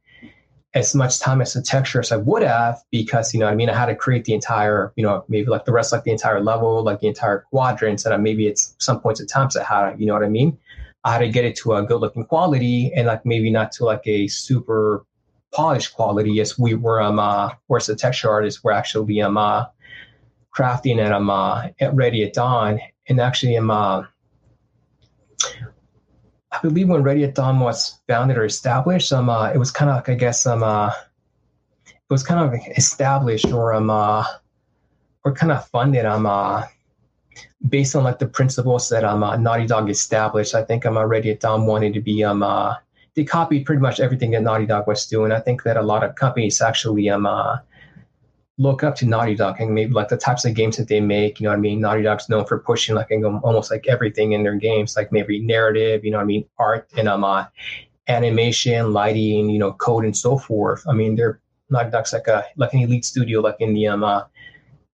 [0.73, 3.69] as much time as the texture as I would have because you know I mean
[3.69, 6.39] I had to create the entire you know maybe like the rest like the entire
[6.39, 10.05] level like the entire quadrants and maybe it's some points at times I had you
[10.05, 10.57] know what I mean
[11.03, 13.85] I had to get it to a good looking quality and like maybe not to
[13.85, 15.05] like a super
[15.51, 19.65] polished quality as we were um uh whereas the texture artists were actually um uh
[20.55, 22.79] crafting and um uh at ready at dawn.
[23.09, 24.03] And actually um uh
[26.51, 29.89] I believe when Ready at Dawn was founded or established, um, uh, it was kind
[29.89, 30.91] of like I guess um, uh,
[31.87, 34.25] it was kind of established or um, uh,
[35.23, 36.63] or kind of funded um, uh,
[37.69, 40.55] based on like the principles that um, uh, Naughty Dog established.
[40.55, 42.75] I think I'm Ready at Dawn wanted to be um, uh,
[43.15, 45.31] they copied pretty much everything that Naughty Dog was doing.
[45.31, 47.57] I think that a lot of companies actually um uh,
[48.57, 51.39] look up to Naughty Dog and maybe like the types of games that they make.
[51.39, 51.81] You know what I mean?
[51.81, 56.05] Naughty Dog's known for pushing like almost like everything in their games, like maybe narrative.
[56.05, 56.45] You know what I mean?
[56.57, 57.45] Art and um uh,
[58.07, 60.83] animation, lighting, you know, code and so forth.
[60.87, 64.03] I mean, they're Naughty Dog's like a like an elite studio, like in the um
[64.03, 64.23] uh,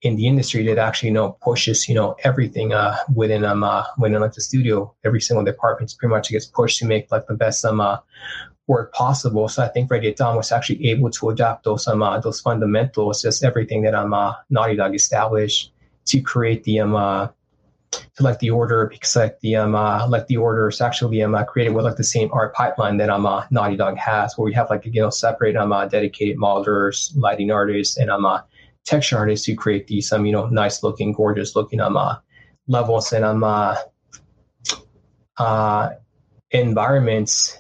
[0.04, 3.84] in the industry that actually you know pushes you know everything uh within um uh
[3.98, 7.34] within like the studio every single department pretty much gets pushed to make like the
[7.34, 7.98] best um uh
[8.68, 9.48] work possible.
[9.48, 13.22] So I think Ready Dawn was actually able to adapt those um, uh, those fundamentals,
[13.22, 15.72] just everything that um, uh, Naughty Dog established
[16.06, 17.30] to create the um, uh,
[17.92, 21.34] to like the order because like the um uh, like the order is actually um
[21.34, 24.46] uh, created with like the same art pipeline that um uh, Naughty Dog has, where
[24.46, 28.42] we have like you know separate um uh, dedicated modelers, lighting artists, and um uh,
[28.88, 32.16] texture artists who create these um you know nice looking, gorgeous looking um uh,
[32.68, 33.76] levels and um uh,
[35.38, 35.90] uh
[36.52, 37.60] environments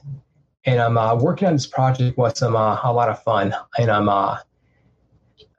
[0.67, 3.55] and I'm uh, working on this project was um, uh, a lot of fun.
[3.79, 4.37] And I'm uh,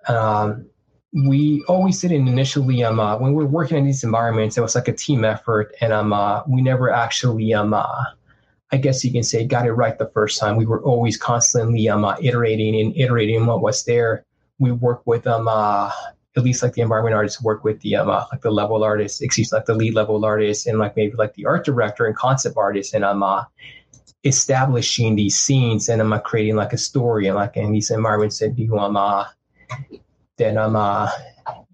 [0.06, 0.66] um,
[1.26, 2.84] we always did it initially.
[2.84, 5.74] Um, uh, when we are working in these environments, it was like a team effort,
[5.80, 8.04] and um, uh, we never actually um, uh,
[8.70, 10.56] I guess you can say got it right the first time.
[10.56, 14.26] We were always constantly um, uh, iterating and iterating what was there.
[14.58, 15.90] We work with um, uh,
[16.36, 19.20] at least like the environment artists work with the um, uh, like the level artists,
[19.20, 22.56] excuse like the lead level artists, and like maybe like the art director and concept
[22.56, 23.44] artists, and I'm uh,
[24.24, 28.38] establishing these scenes and I'm uh, creating like a story and like in these environments
[28.40, 29.24] that you um uh,
[30.36, 31.10] that um uh,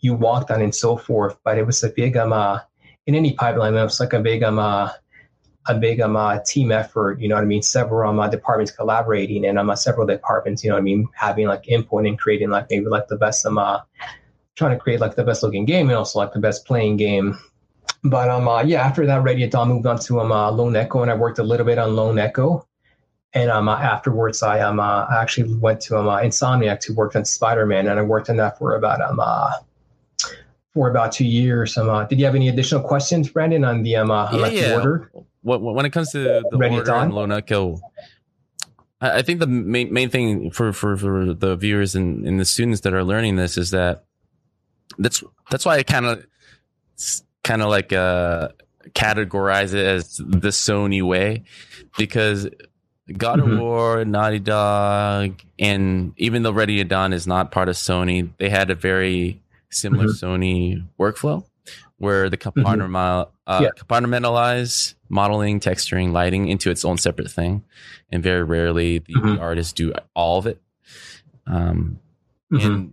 [0.01, 1.37] you walked on and so forth.
[1.45, 2.61] But it was a big um uh,
[3.07, 4.91] in any pipeline it was like a big um uh,
[5.67, 7.21] a big um uh, team effort.
[7.21, 7.63] You know what I mean?
[7.63, 10.63] Several um uh, departments collaborating and um uh, several departments.
[10.63, 11.09] You know what I mean?
[11.15, 13.81] Having like input and creating like maybe like the best um uh,
[14.55, 17.37] trying to create like the best looking game and also like the best playing game
[18.05, 21.01] but um, uh, yeah, after that, at Dawn moved on to um, uh, Lone Echo,
[21.01, 22.67] and I worked a little bit on Lone Echo.
[23.33, 27.17] And um, uh, afterwards, I um, uh, actually went to um, uh, Insomniac to work
[27.17, 29.53] on Spider Man, and I worked on that for about um, uh,
[30.75, 31.77] for about two years.
[31.79, 34.53] Um, uh, did you have any additional questions, Brandon, on the um, uh, yeah, like
[34.53, 34.69] yeah.
[34.69, 35.11] the order?
[35.45, 36.19] What, when it comes to
[36.51, 37.79] the Ready order and Lone Echo,
[39.01, 42.45] I I think the main main thing for for, for the viewers and, and the
[42.47, 44.05] students that are learning this is that
[44.99, 46.25] that's that's why I kind of
[47.43, 48.49] kind of like uh
[48.93, 51.45] categorize it as the Sony way
[51.99, 52.49] because
[53.19, 53.53] God Mhm.
[53.55, 58.31] of War, Naughty Dog, and even though Ready to Dawn is not part of Sony,
[58.39, 60.23] they had a very similar Mhm.
[60.23, 61.45] Sony workflow
[61.99, 63.71] where the compartmental, uh, Yeah.
[63.79, 67.63] compartmentalize modeling, texturing, lighting into its own separate thing,
[68.11, 69.37] and very rarely the, Mhm.
[69.37, 70.61] the artists do all of it.
[71.47, 71.99] Um,
[72.53, 72.65] Mhm.
[72.65, 72.93] and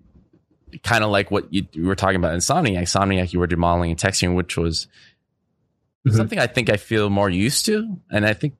[0.84, 2.82] kind of like what you, you were talking about in Insomniac.
[2.82, 4.88] Insomniac, you were doing modeling and texturing, which was
[6.08, 6.16] Mhm.
[6.16, 8.56] something I think I feel more used to, and I think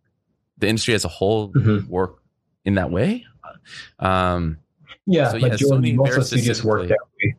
[0.58, 1.88] the industry as a whole Mhm.
[1.88, 2.22] work
[2.66, 3.26] in that way.
[4.00, 4.58] Um,
[5.08, 7.36] Yeah, So, yeah, majority Sony most of the studios work that way.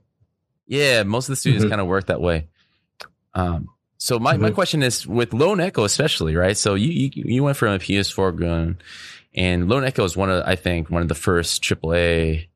[0.66, 1.68] yeah, most of the studios Mhm.
[1.68, 2.48] kind of work that way.
[3.34, 3.68] Um,
[3.98, 4.54] so my, my Mhm.
[4.54, 6.56] question is with Lone Echo, especially, right?
[6.56, 8.78] So you, you, you went from a PS4 gun
[9.34, 12.48] and Lone Echo is one of, I think, one of the first AAA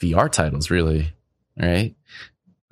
[0.00, 1.12] VR titles, really,
[1.60, 1.94] right?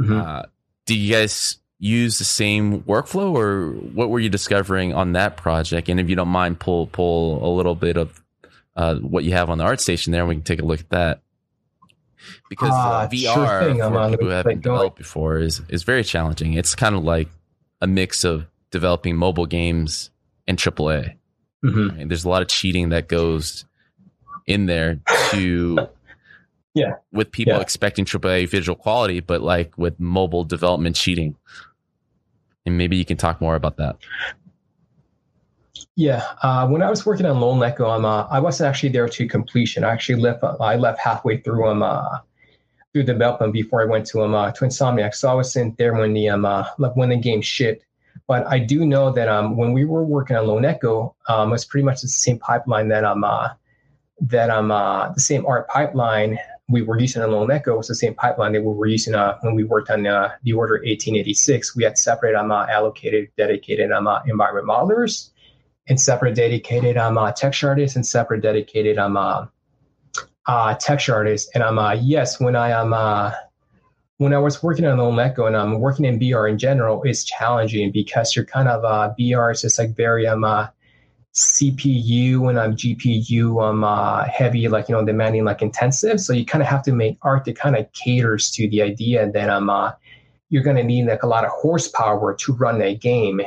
[0.01, 0.21] Mhm.
[0.25, 0.43] Uh,
[0.87, 5.89] do you guys use the same workflow or what were you discovering on that project?
[5.89, 8.23] And if you don't mind, pull, pull a little bit of,
[8.77, 10.91] uh, what you have on the ArtStation there and we can take a look at
[10.91, 11.21] that.
[12.49, 13.83] Because uh, Ah, sure VR thing.
[13.83, 16.55] I'm for people who haven't developed before is, is very challenging.
[16.55, 17.29] It's kind of like
[17.81, 20.11] a mix of developing mobile games
[20.47, 21.15] and AAA.
[21.65, 21.97] Mhm.
[21.99, 22.09] Right?
[22.09, 23.65] There's a lot of cheating that goes
[24.47, 25.79] in there to
[26.75, 26.95] Yeah.
[27.13, 27.61] with people Yeah.
[27.61, 31.37] expecting AAA visual quality, but like with mobile development cheating.
[32.67, 33.97] And maybe you can talk more about that.
[36.01, 39.29] Yeah, uh, when I was working on Lone Echo, uh, I wasn't actually there to
[39.29, 39.85] completion.
[39.85, 40.43] I actually left.
[40.43, 42.21] uh, I left halfway through um, uh,
[42.95, 45.15] through development before I went to um, uh, to Insomniac.
[45.15, 47.85] So I wasn't there when the um, uh, when the game shipped.
[48.27, 51.67] But I do know that um, when we were working on Lone Echo, um, it's
[51.67, 53.23] pretty much the same pipeline that um,
[54.23, 56.39] that um, the same art pipeline
[56.71, 59.55] we were using on Lone Echo was the same pipeline that we were using when
[59.55, 61.77] we worked on the Order 1886.
[61.77, 65.29] We had separate um, allocated, dedicated um, environment modelers
[65.91, 69.51] and separate dedicated um, uh, texture artist and separate dedicated I'm um,
[70.47, 71.51] uh, uh, texture artist.
[71.55, 73.35] And um, uh, yes, when I am
[74.19, 77.25] when I was working on Lone Echo and I'm working in VR in general, it's
[77.25, 80.69] challenging because you're kind of uh, VR is just like very um uh,
[81.35, 86.21] CPU and I'm um GPU um uh, heavy, like you know demanding, like intensive.
[86.21, 89.29] So you kind of have to make art that kind of caters to the idea
[89.33, 89.93] that um uh,
[90.51, 93.41] you're going to need like a lot of horsepower to run that game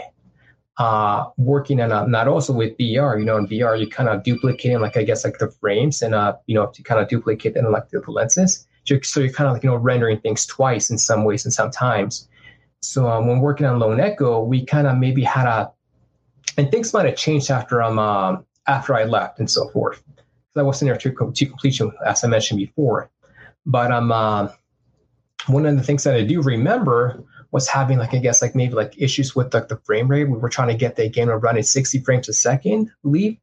[0.77, 4.23] uh, working on a, not also with VR, you know, in VR, you kind of
[4.23, 7.53] duplicating like, I guess, like the frames and, uh, you know, to kind of duplicate
[7.53, 8.67] them like the, lenses.
[8.86, 11.53] So, so you're kind of like, you know, rendering things twice in some ways and
[11.53, 12.27] sometimes.
[12.81, 15.71] So um, when working on Lone Echo, we kind of maybe had a,
[16.57, 20.03] and things might have changed after um, um after I left and so forth.
[20.05, 23.09] Because I wasn't there to, to completion, as I mentioned before.
[23.65, 24.49] But um, uh,
[25.47, 27.23] one of the things that I do remember
[27.54, 30.26] was having like I guess like maybe like issues with like the frame rate.
[30.26, 32.94] We were trying to get the game to run at 60 frames a second, I
[33.04, 33.38] believe.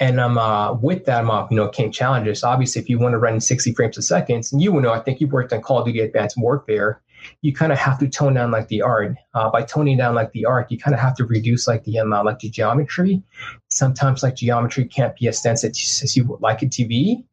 [0.00, 2.42] And um, uh, with that, um, you know, came challenges.
[2.42, 5.20] Obviously, if you want to run 60 frames a second, and you know, I think
[5.20, 7.02] you worked on Call of Duty Advanced Warfare,
[7.42, 9.14] you kind of have to tone down like the art.
[9.34, 11.98] Uh, by toning down like the art, you kind of have to reduce like the
[12.00, 13.22] uh, like the geometry.
[13.68, 17.24] Sometimes like geometry can't be as dense as you would like it to be,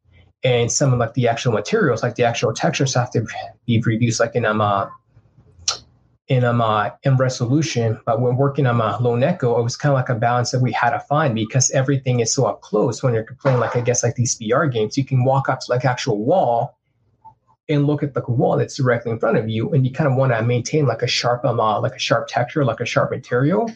[0.44, 3.26] and some of like the actual materials, like the actual textures, have to
[3.66, 4.86] be reduced like in um uh,
[6.28, 7.98] in um uh, in resolution.
[8.04, 10.60] But when working on uh, Lone Echo, it was kind of like a balance that
[10.60, 13.02] we had to find because everything is so up close.
[13.02, 15.70] When you're playing like I guess like these VR games, you can walk up to
[15.70, 16.78] like actual wall
[17.70, 20.16] and look at the wall that's directly in front of you, and you kind of
[20.16, 23.10] want to maintain like a sharp um uh, like a sharp texture, like a sharp
[23.10, 23.70] material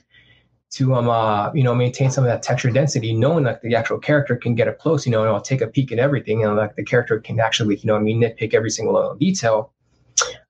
[0.72, 3.98] to um uh, you know maintain some of that texture density, knowing that the actual
[3.98, 6.56] character can get up close, you know, and I'll take a peek at everything, and
[6.56, 9.72] like the character can actually, you know, I mean, nitpick every single little detail.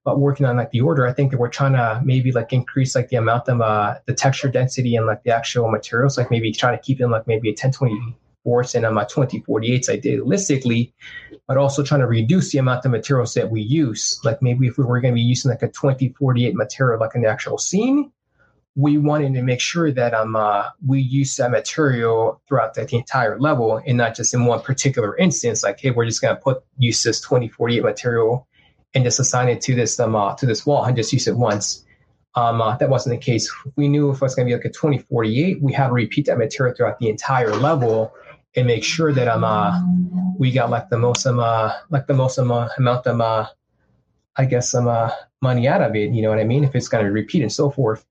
[0.04, 2.96] But working on like the order, I think that we're trying to maybe like increase
[2.96, 6.50] like the amount of uh the texture density and like the actual materials, like maybe
[6.52, 10.92] trying to keep in like maybe a 1024 and um, a 2048s idealistically,
[11.46, 14.20] but also trying to reduce the amount of materials that we use.
[14.24, 17.22] Like maybe if we were going to be using like a 2048 material like in
[17.22, 18.10] the actual scene,
[18.74, 22.96] we wanted to make sure that um uh, we use that material throughout the, the,
[22.96, 25.62] entire level and not just in one particular instance.
[25.62, 28.48] Like, hey, we're just gonna put use this 2048 material
[28.94, 31.36] and just assign it to this um uh, to this wall and just use it
[31.36, 31.84] once.
[32.34, 33.52] Um, uh, that wasn't the case.
[33.76, 36.26] We knew if it was going to be like a 2048, we had to repeat
[36.26, 38.14] that material throughout the entire level
[38.56, 39.80] and make sure that um uh,
[40.38, 43.46] we got like the most um uh, like the most um, uh, amount of uh,
[44.36, 46.12] I guess some uh, money out of it.
[46.12, 46.64] You know what I mean?
[46.64, 48.04] If it's going to repeat and so forth.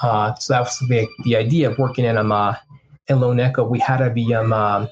[0.00, 2.54] Uh, so that was the, the idea of working in um, uh,
[3.08, 3.64] in Lone Echo.
[3.64, 4.86] We had to be um, uh,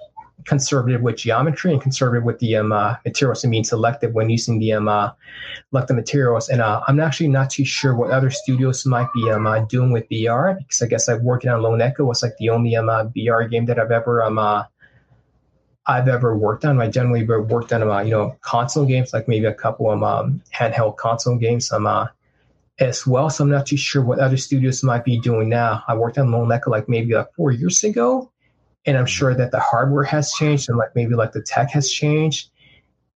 [0.45, 4.59] conservative with geometry and conservative with the um, uh, materials and being selective when using
[4.59, 5.11] the um, uh,
[5.73, 6.49] the materials.
[6.49, 9.93] And uh, I'm actually not too sure what other studios might be um, uh, doing
[9.93, 12.89] with VR because I guess I've working on Lone Echo was like the only um,
[12.89, 14.65] uh, VR game that I've ever um, uh,
[15.87, 16.81] I've ever worked on.
[16.81, 20.43] I generally worked on uh, you know console games like maybe a couple of um,
[20.55, 21.73] handheld console games.
[21.73, 22.09] Um, uh,
[22.81, 23.29] as well.
[23.29, 25.83] So I'm not too sure what other studios might be doing now.
[25.89, 28.31] I worked on Lone Echo like maybe like four years ago,
[28.89, 31.91] and I'm sure that the hardware has changed and like maybe like the tech has
[31.93, 32.49] changed.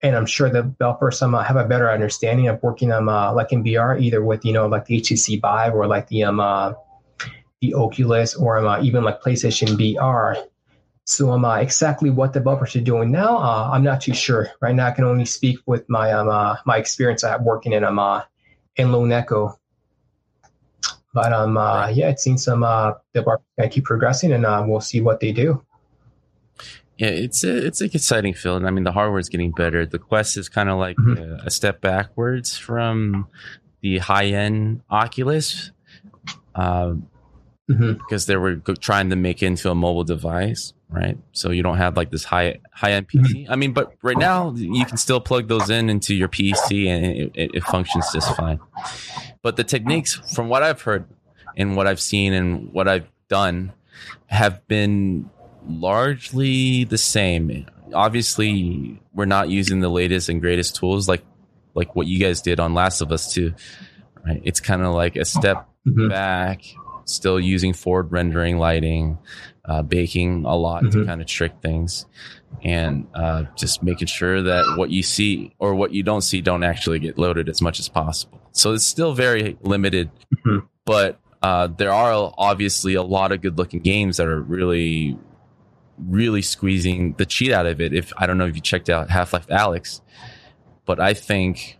[0.02, 3.52] And I'm sure the developers um, have a better understanding of working on uh, like
[3.52, 6.74] in VR, either with you know like the HTC Vive or like the um uh,
[7.62, 10.44] the Oculus or um, uh, even like PlayStation VR.
[11.06, 14.50] So um, uh, exactly what the developers are doing now, uh, I'm not too sure.
[14.62, 17.84] Right now, I can only speak with my um, uh, my experience at working in
[17.84, 18.24] um, uh,
[18.76, 19.60] in Lone Echo.
[21.14, 25.02] But um, uh, yeah, it's seen some uh, developers keep progressing, and uh, we'll see
[25.02, 25.64] what they do.
[26.98, 28.66] Yeah, it's a, it's an exciting field.
[28.66, 29.86] I mean, the hardware is getting better.
[29.86, 31.42] The Quest is kind of like mm-hmm.
[31.42, 33.28] a, a, step backwards from
[33.82, 35.72] the high end Oculus,
[36.56, 37.08] um,
[37.70, 37.94] mm-hmm.
[37.94, 41.18] because they were trying to make it into a mobile device right?
[41.32, 43.22] So you don't have like this high high end PC.
[43.22, 43.52] Mm-hmm.
[43.52, 47.06] I mean, but right now you can still plug those in into your PC and
[47.06, 48.60] it, it, it, functions just fine.
[49.42, 51.06] But the techniques, from what I've heard
[51.56, 53.74] and what I've seen and what I've done,
[54.28, 55.30] have been
[55.68, 57.66] largely the same.
[57.94, 61.24] Obviously, we're not using the latest and greatest tools like
[61.76, 63.54] like what you guys did on Last of Us 2.
[64.26, 64.42] Right?
[64.44, 66.10] It's kind of like a step mm-hmm.
[66.10, 66.64] back,
[67.06, 69.18] still using forward rendering lighting,
[69.66, 71.00] uh, baking a lot mm-hmm.
[71.00, 72.06] to kind of trick things
[72.64, 76.64] and uh, just making sure that what you see or what you don't see don't
[76.64, 78.39] actually get loaded as much as possible.
[78.52, 80.66] So it's still very limited, mm-hmm.
[80.86, 85.18] but uh, there are obviously a lot of good looking games that are really,
[85.98, 87.94] really squeezing the cheat out of it.
[87.94, 90.02] If I don't know if you checked out Half Life Alyx,
[90.86, 91.78] but I think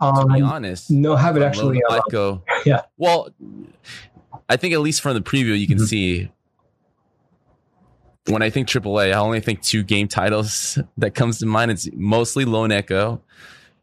[0.00, 1.80] um, to be um, honest, no, have it actually.
[1.88, 2.82] Uh, go, yeah.
[2.96, 3.28] Well,
[4.48, 5.86] I think at least from the preview, you can mm-hmm.
[5.86, 6.30] see
[8.28, 11.70] when I think AAA, I only think two game titles that comes to mind.
[11.70, 13.22] It's mostly Lone Echo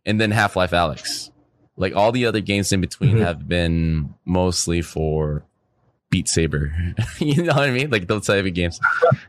[0.05, 1.31] and then Half Life Alyx.
[1.77, 3.23] Like all the other games in between mm-hmm.
[3.23, 5.43] have been mostly for
[6.09, 6.73] Beat Saber.
[7.19, 7.89] you know what I mean?
[7.89, 8.79] Like those type of games.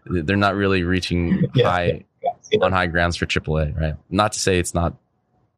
[0.04, 2.64] They're not really reaching yeah, high yeah, yeah.
[2.64, 3.96] on high grounds for AAA, right?
[4.10, 4.94] Not to say it's not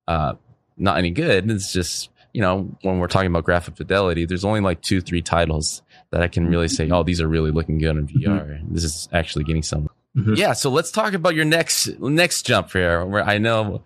[0.06, 0.34] uh
[0.78, 1.50] not any good.
[1.50, 5.22] It's just, you know, when we're talking about graphic fidelity, there's only like two, three
[5.22, 8.46] titles that I can really say, oh, these are really looking good in VR.
[8.46, 8.74] Mm-hmm.
[8.74, 9.90] This is actually getting some.
[10.16, 10.34] Mm-hmm.
[10.34, 10.52] Yeah.
[10.54, 13.04] So let's talk about your next next jump here.
[13.04, 13.82] Where I know,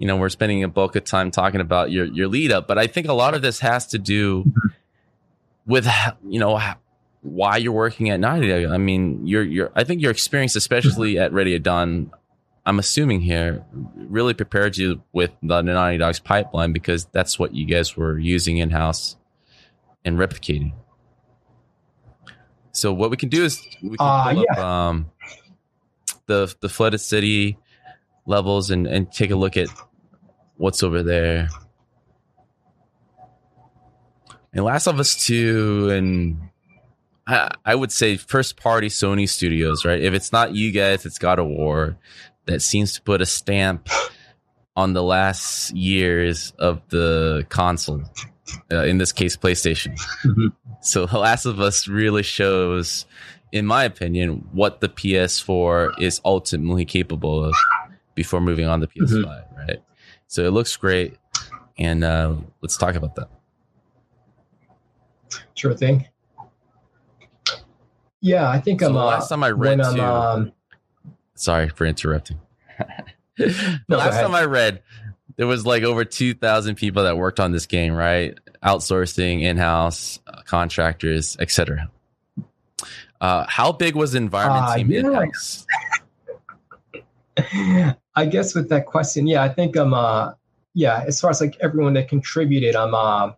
[0.00, 2.78] you know, we're spending a bulk of time talking about your your lead up, but
[2.78, 4.50] I think a lot of this has to do
[5.66, 5.86] with
[6.26, 6.58] you know
[7.20, 8.72] why you're working at Naughty Dog.
[8.72, 12.10] I mean, your your I think your experience, especially at Ready at Dawn,
[12.64, 13.62] I'm assuming here,
[13.94, 18.56] really prepared you with the Naughty Dog's pipeline because that's what you guys were using
[18.56, 19.18] in house
[20.02, 20.72] and replicating.
[22.72, 24.52] So what we can do is we can uh, pull yeah.
[24.52, 25.10] up um,
[26.24, 27.58] the the flooded city
[28.24, 29.68] levels and and take a look at
[30.60, 31.48] what's over there.
[34.52, 36.50] And Last of Us Two, and
[37.26, 40.00] I, I would say first party Sony Studios, right?
[40.00, 41.96] If it's not you guys, it's God of War
[42.46, 43.88] that seems to put a stamp
[44.76, 48.02] on the last years of the console.
[48.70, 49.96] Uh, in this case, PlayStation.
[50.24, 50.48] Mm-hmm.
[50.82, 53.06] So, The Last of Us really shows,
[53.52, 57.54] in my opinion, what the PS4 is ultimately capable of
[58.16, 59.49] before moving on to PS5, mm-hmm.
[60.30, 61.16] So it looks great,
[61.76, 63.28] and uh, let's talk about that.
[65.56, 66.06] Sure thing.
[68.20, 68.92] Yeah, I think so I'm.
[68.92, 70.52] The last uh, time I read, too, um,
[71.34, 72.38] sorry for interrupting.
[73.38, 74.84] the no, last time I read,
[75.34, 78.38] there was like over two thousand people that worked on this game, right?
[78.62, 81.90] Outsourcing, in-house, uh, contractors, etc.
[83.20, 85.00] Uh, how big was the environment uh, team yeah.
[85.00, 85.66] in-house?
[88.20, 89.94] I guess with that question, yeah, I think I'm.
[89.94, 90.32] Uh,
[90.74, 92.94] yeah, as far as like everyone that contributed, I'm.
[92.94, 93.32] Uh,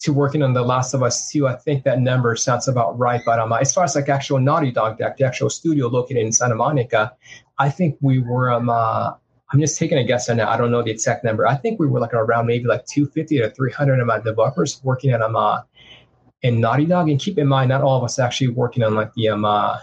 [0.00, 3.22] to working on The Last of Us 2, I think that number sounds about right.
[3.24, 6.54] But um, as far as like actual Naughty Dog, the actual studio located in Santa
[6.54, 7.12] Monica,
[7.58, 8.50] I think we were.
[8.50, 9.14] Um, uh,
[9.52, 10.48] I'm just taking a guess on that.
[10.48, 11.46] I don't know the exact number.
[11.46, 15.12] I think we were like around maybe like 250 to 300 of my developers working
[15.12, 15.62] at um, uh,
[16.42, 17.08] in Naughty Dog.
[17.08, 19.78] And keep in mind, not all of us actually working on like the um, uh,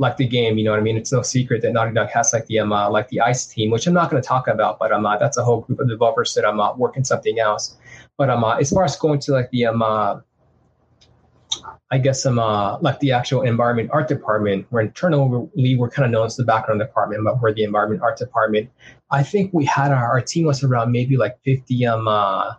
[0.00, 0.56] like the game.
[0.56, 0.96] You know what I mean?
[0.96, 3.70] It's no secret that Naughty Dog has like the um, uh, like the Ice team,
[3.70, 5.88] which I'm not going to talk about, but um, uh, that's a whole group of
[5.88, 7.76] developers that I'm uh, working something else.
[8.16, 10.20] But um, uh, as far as going to like the um, uh,
[11.90, 16.12] I guess um, uh, like the actual environment art department, where internally we're kind of
[16.12, 18.70] known as the background department, but we're the environment art department.
[19.10, 22.54] I think we had our, our team was around maybe like 50 um uh,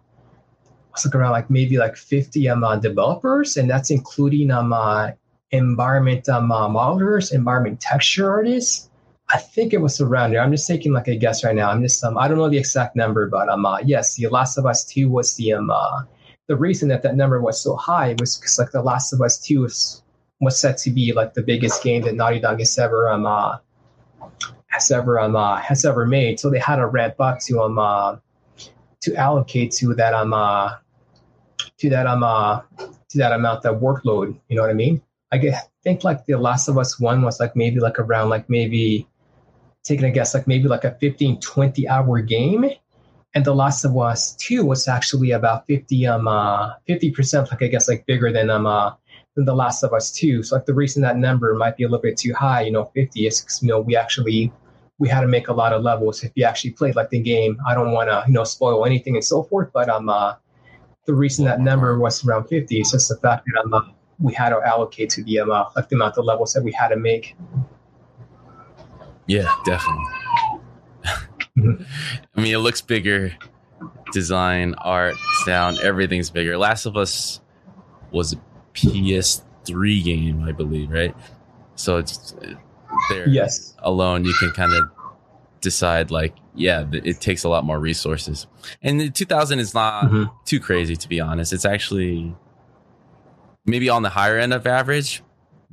[0.91, 5.11] was like around like maybe like 50 um uh, developers, and that's including um uh,
[5.51, 8.89] environment um, uh, modelers, environment texture artists.
[9.29, 10.41] I think it was around there.
[10.41, 11.69] I'm just taking like a guess right now.
[11.69, 14.57] I'm just um, I don't know the exact number, but um, uh, yes, The Last
[14.57, 16.03] of Us Two was the um, uh,
[16.47, 19.39] the reason that that number was so high was because like The Last of Us
[19.39, 20.03] Two was
[20.41, 23.57] was set to be like the biggest game that Naughty Dog has ever um uh,
[24.67, 26.39] has ever um uh, has ever made.
[26.39, 28.17] So they had a red buck to um uh,
[29.01, 30.75] to allocate to that um uh,
[31.77, 34.37] to that um uh, to that amount that workload.
[34.49, 35.01] You know what I mean?
[35.31, 38.49] I get, think like The Last of Us 1 was like maybe like around like
[38.49, 39.07] maybe
[39.83, 42.65] taking a guess like maybe like a 15 20 hour game
[43.33, 47.67] and The Last of Us 2 was actually about 50 um uh 50% like I
[47.67, 48.93] guess like bigger than um uh
[49.35, 50.43] than The Last of Us 2.
[50.43, 52.85] So like the reason that number might be a little bit too high, you know,
[52.93, 54.51] 50 is because you know we actually
[54.99, 57.57] we had to make a lot of levels if you actually played like the game.
[57.67, 60.35] I don't want to you know spoil anything and so forth, but um uh
[61.07, 63.91] the reason that number was around 50 is just the fact that I'm um, uh,
[64.21, 66.89] we had to allocate to the amount, like the amount of levels that we had
[66.89, 67.35] to make.
[69.27, 70.05] Yeah, definitely.
[71.57, 71.83] Mm-hmm.
[72.35, 73.33] I mean, it looks bigger.
[74.11, 75.15] Design, art,
[75.45, 76.57] sound, everything's bigger.
[76.57, 77.41] Last of Us
[78.11, 78.37] was a
[78.73, 81.15] PS3 game, I believe, right?
[81.75, 82.35] So it's
[83.09, 83.27] there.
[83.27, 83.75] Yes.
[83.79, 84.91] Alone, you can kind of
[85.61, 88.47] decide, like, yeah, it takes a lot more resources.
[88.81, 90.23] And 2000 is not mm-hmm.
[90.45, 91.53] too crazy, to be honest.
[91.53, 92.35] It's actually
[93.65, 95.23] maybe on the higher end of average,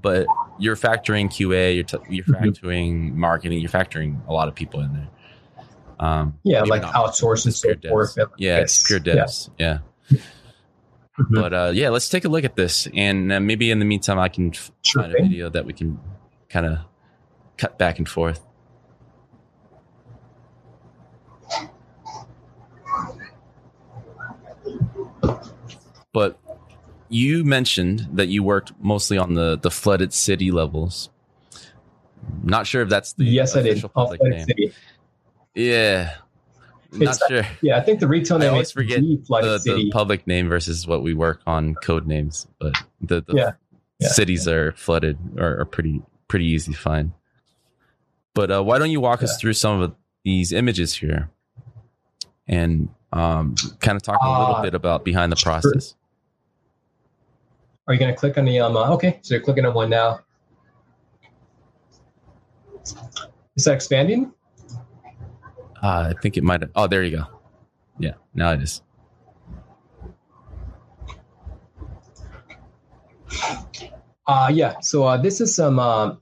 [0.01, 0.27] but
[0.59, 2.45] you're factoring QA, you're, t- you're mm-hmm.
[2.45, 5.09] factoring marketing, you're factoring a lot of people in there.
[6.01, 8.17] Um, yeah, like outsource and so forth.
[8.37, 9.51] Yeah, it's pure devs.
[9.59, 9.79] Yeah.
[10.11, 10.19] yeah.
[11.19, 11.35] Mm-hmm.
[11.35, 14.21] But uh, yeah, let's take a look at this, and uh, maybe in the meantime,
[14.21, 15.25] I can sure find thing.
[15.25, 15.99] a video that we can
[16.49, 16.79] kind of
[17.57, 18.45] cut back and forth.
[26.13, 26.39] But
[27.09, 31.11] you mentioned that you worked mostly on the the flooded city levels.
[32.43, 33.83] Not sure if that's the yes, I did.
[33.93, 34.45] public name.
[34.45, 34.73] City.
[35.55, 36.15] Yeah,
[36.93, 37.47] not it's, sure.
[37.61, 38.49] Yeah, I think the retail name.
[38.49, 42.75] I always forget the, the, public name versus what we work on code names, but
[43.01, 43.51] the, the yeah.
[43.99, 44.09] Yeah.
[44.09, 44.55] cities yeah.
[44.55, 47.13] are flooded are, are, pretty pretty easy to find.
[48.35, 49.95] But uh, why don't you walk us through some of
[50.25, 51.31] these images here,
[52.47, 55.95] and um, kind of talk a little uh, bit about behind the process?
[57.89, 59.89] Are you going to click on the, um, uh, okay, so you're clicking on one
[59.89, 60.21] now.
[63.57, 64.31] Is that expanding?
[65.83, 66.71] Uh, I think it might have.
[66.77, 67.25] Oh, there you go.
[67.99, 68.83] Yeah, now it is.
[74.27, 76.15] Uh, yeah, so uh, this is some, uh,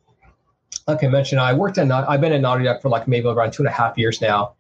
[0.87, 3.53] like I mentioned, I worked at, I've been at Naughty Dog for like maybe around
[3.53, 4.55] two and a half years now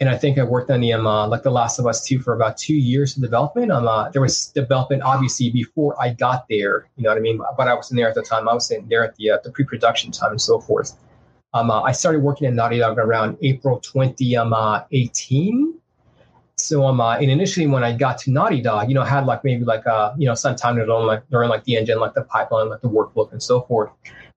[0.00, 2.20] and I think I worked on the um, uh, like The Last of Us 2
[2.20, 3.70] for about two years of development.
[3.70, 7.40] Um, uh, there was development obviously before I got there, you know what I mean?
[7.56, 8.48] But I wasn't there at the time.
[8.48, 10.96] I was in there at the uh, the pre-production time and so forth.
[11.54, 14.36] Um, uh, I started working at Naughty Dog around April 2018.
[14.38, 15.78] Um, uh,
[16.56, 19.26] so um, uh, and initially when I got to Naughty Dog, you know, I had
[19.26, 21.98] like maybe like uh, you know, some time to learn like learn like the engine,
[21.98, 23.90] like the pipeline, like the workbook and so forth.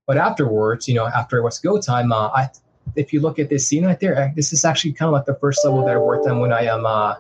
[0.08, 2.49] But afterwards, you know, after it was go time, uh, I
[2.95, 5.36] if you look at this scene right there, this is actually kind of like the
[5.36, 7.16] first level that I worked on when I am um, uh,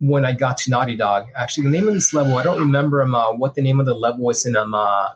[0.00, 1.28] when I got to Naughty Dog.
[1.36, 3.86] Actually, the name of this level, I don't remember um, uh, what the name of
[3.86, 5.10] the level was in um uh,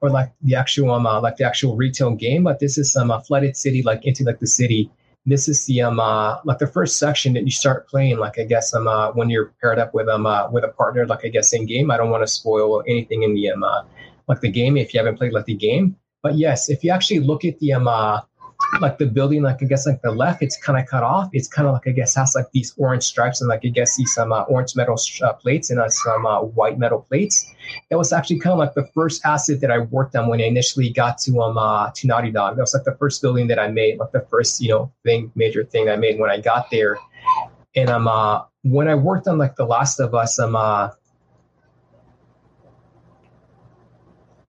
[0.00, 3.10] or like the actual um uh, like the actual retail game, but this is some
[3.10, 4.90] um, uh, flooded city, like into like the city.
[5.24, 8.18] This is the um uh, like the first section that you start playing.
[8.18, 11.06] Like I guess um uh, when you're paired up with um uh, with a partner,
[11.06, 11.90] like I guess in game.
[11.90, 13.82] I don't want to spoil anything in the um uh,
[14.28, 15.96] like the game if you haven't played like the game.
[16.22, 18.20] But yes, if you actually look at the um uh,
[18.80, 21.28] like the building, like I guess like the left, it's kind of cut off.
[21.32, 23.92] It's kind of like I guess has like these orange stripes and like I guess
[23.92, 27.52] see some uh, orange metal uh, plates and uh, some uh, white metal plates.
[27.90, 30.44] That was actually kind of like the first asset that I worked on when I
[30.44, 32.56] initially got to um uh, to Naughty Dog.
[32.56, 35.30] That was like the first building that I made, like the first you know thing
[35.34, 36.98] major thing I made when I got there.
[37.74, 40.90] And um uh, when I worked on like The Last of Us, um uh,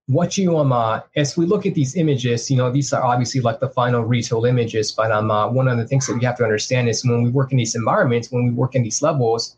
[0.08, 3.42] what you um uh, as we look at these images, you know, these are obviously
[3.42, 6.38] like the final retail images, but um uh, one of the things that we have
[6.38, 9.58] to understand is when we work in these environments, when we work in these levels,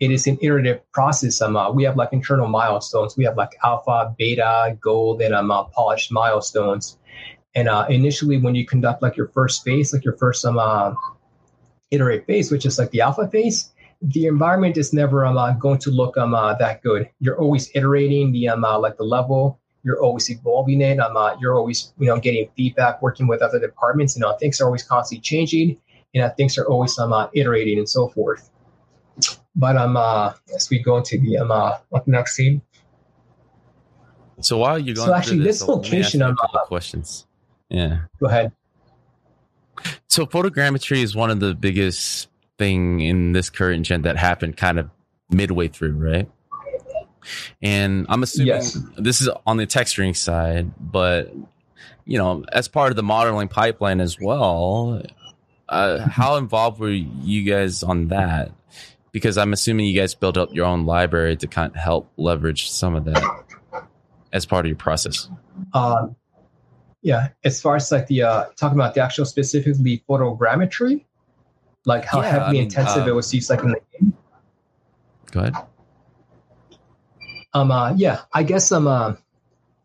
[0.00, 1.42] it is an iterative process.
[1.42, 3.16] Um, uh, we have like internal milestones.
[3.16, 6.96] We have like alpha, beta, gold, and um, uh, polished milestones.
[7.54, 10.94] And uh, initially, when you conduct like your first phase, like your first um, uh,
[11.90, 15.78] iterate phase, which is like the alpha phase, the environment is never um, uh, going
[15.80, 17.10] to look um, uh, that good.
[17.18, 20.98] You're always iterating the um, uh, like the level you're always evolving it.
[20.98, 24.16] Um, uh, you're always, you know, getting feedback, working with other departments.
[24.16, 25.78] You know, things are always constantly changing,
[26.14, 28.50] and uh, things are always um, uh, iterating and so forth.
[29.56, 32.62] But um, uh, as we go into the um, uh, next scene.
[34.40, 37.26] So while you're going, so actually, this, this location, um, uh, questions.
[37.68, 38.00] Yeah.
[38.18, 38.52] Go ahead.
[40.08, 42.28] So photogrammetry is one of the biggest
[42.58, 44.90] thing in this current gen that happened kind of
[45.30, 46.28] midway through, right?
[47.62, 48.78] And I'm assuming yes.
[48.96, 51.32] this is on the texturing side, but
[52.04, 55.02] you know, as part of the modeling pipeline as well,
[55.68, 58.52] uh, how involved were you guys on that?
[59.12, 62.70] Because I'm assuming you guys built up your own library to kind of help leverage
[62.70, 63.44] some of that
[64.32, 65.28] as part of your process.
[65.72, 66.16] Um,
[67.02, 71.04] yeah, as far as like the uh, talking about the actual specifically photogrammetry,
[71.86, 74.12] like how yeah, heavily I mean, intensive it was used like in the game.
[75.30, 75.54] Go ahead.
[77.52, 79.14] Um, uh, yeah, I guess um, uh,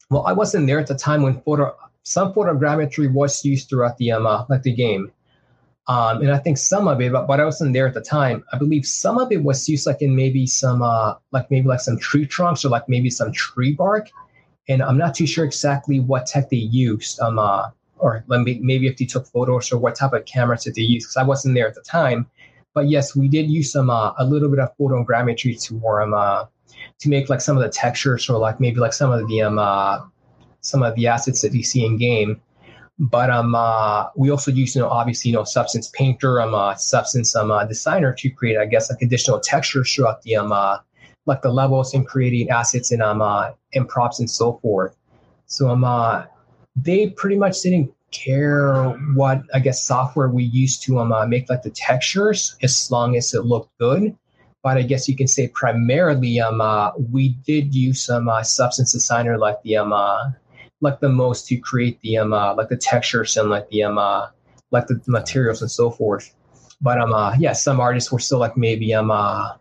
[0.09, 4.11] well, I wasn't there at the time when photo some photogrammetry was used throughout the
[4.11, 5.11] um, uh, like the game.
[5.87, 8.43] Um, and I think some of it, but, but I wasn't there at the time.
[8.51, 11.79] I believe some of it was used like in maybe some uh, like maybe like
[11.79, 14.09] some tree trunks or like maybe some tree bark.
[14.67, 17.19] And I'm not too sure exactly what tech they used.
[17.19, 20.81] Um, uh, or maybe if they took photos or what type of cameras that they
[20.81, 22.27] used because I wasn't there at the time.
[22.73, 26.45] But yes, we did use some uh, a little bit of photogrammetry to um, uh,
[26.99, 29.59] to make like some of the textures or like maybe like some of the um
[29.59, 29.99] uh,
[30.61, 32.41] some of the assets that you see in game.
[32.97, 36.75] But um, uh, we also use, you know, obviously, you know, Substance Painter, um, uh,
[36.75, 40.77] Substance um, uh, Designer to create, I guess, like additional textures throughout the um, uh,
[41.25, 44.95] like the levels and creating assets and um, uh, and props and so forth.
[45.45, 46.23] So um, uh,
[46.75, 51.49] they pretty much didn't care what I guess software we used to um uh, make
[51.49, 54.15] like the textures as long as it looked good
[54.65, 58.93] but I guess you can say primarily um uh, we did use some uh, substance
[58.93, 60.31] designer like the um uh,
[60.81, 63.99] like the most to create the um uh, like the textures and like the um
[63.99, 64.27] uh,
[64.71, 66.33] like the materials and so forth.
[66.81, 69.53] But um uh, yeah, some artists were still like maybe um uh,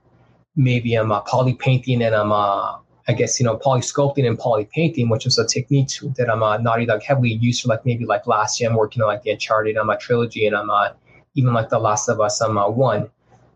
[0.56, 4.38] maybe um uh, poly painting and um uh, I guess you know poly sculpting and
[4.38, 7.68] poly painting, which is a technique that I'm um, uh, Naughty Dog heavily used for
[7.68, 10.56] like maybe like last year I'm working on like the Uncharted um, uh, trilogy and
[10.56, 10.88] I'm um, uh,
[11.34, 13.10] even like the Last of Us um uh, one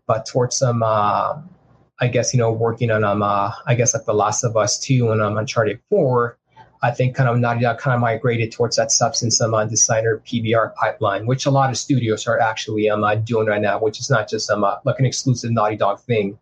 [0.09, 1.37] but towards some, uh,
[2.01, 4.79] I guess, you know, working on, um, uh, I guess, like The Last of Us
[4.79, 6.35] 2 and um, Uncharted 4,
[6.81, 10.19] I think kind of Naughty Dog kind of migrated towards that substance um, uh, designer
[10.25, 13.99] PBR pipeline, which a lot of studios are actually um, uh, doing right now, which
[13.99, 16.39] is not just um, uh, like an exclusive Naughty Dog thing.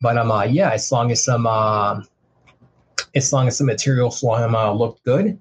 [0.00, 2.02] But um, uh, yeah, as long as some, uh,
[3.14, 5.40] as long as the materials for him uh, looked good,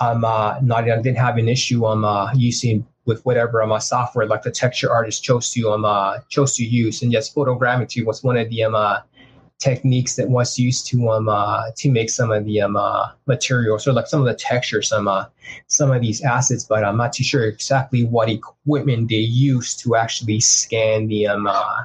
[0.00, 3.80] um, uh, Naughty Dog didn't have an issue um, uh, using with whatever um, uh,
[3.80, 7.02] software like the texture artist chose to um uh, chose to use.
[7.02, 9.00] And yes, photogrammetry was one of the um, uh,
[9.58, 13.88] techniques that was used to um uh, to make some of the um uh, materials
[13.88, 15.24] or like some of the textures, some uh,
[15.66, 16.62] some of these assets.
[16.62, 21.46] But I'm not too sure exactly what equipment they used to actually scan the um
[21.48, 21.84] uh,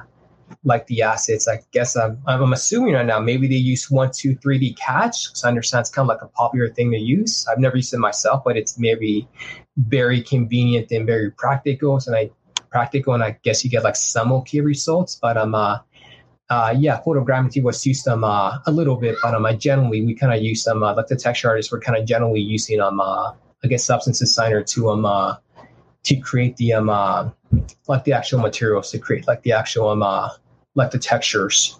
[0.62, 1.48] like the assets.
[1.48, 5.44] I guess I'm, I'm assuming right now maybe they use one, two, 3D Catch because
[5.44, 7.46] I understand it's kind of like a popular thing to use.
[7.50, 9.26] I've never used it myself, but it's maybe
[9.76, 11.98] very convenient and very practical.
[12.06, 12.30] And I
[12.70, 15.16] practical, and I guess you get like some okay results.
[15.20, 15.78] But um, uh,
[16.50, 20.14] uh, yeah, photogrammetry was used um uh, a little bit, but um, I generally we
[20.14, 23.00] kind of use them uh, like the texture artists were kind of generally using um
[23.00, 25.36] uh, I guess Substance Designer to um uh,
[26.04, 27.30] to create the um uh,
[27.86, 30.30] like the actual materials to create like the actual um uh,
[30.74, 31.78] like the textures.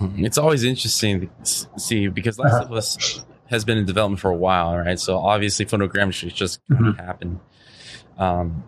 [0.00, 0.24] Mm-hmm.
[0.24, 2.64] It's always interesting to see because Last uh-huh.
[2.64, 4.98] of Us has been in development for a while, right?
[4.98, 6.92] So obviously photogrammetry just mm-hmm.
[6.92, 7.38] happened.
[8.16, 8.64] Um,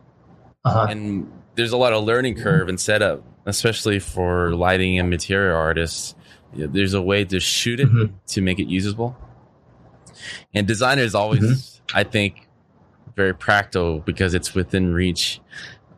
[0.62, 0.86] uh-huh.
[0.90, 6.14] and there's a lot of learning curve and setup, especially for lighting and material artists.
[6.52, 8.14] There's a way to shoot it mm-hmm.
[8.26, 9.16] to make it usable.
[10.52, 11.96] And designers always, mm-hmm.
[11.96, 12.46] I think,
[13.16, 15.40] very practical because it's within reach.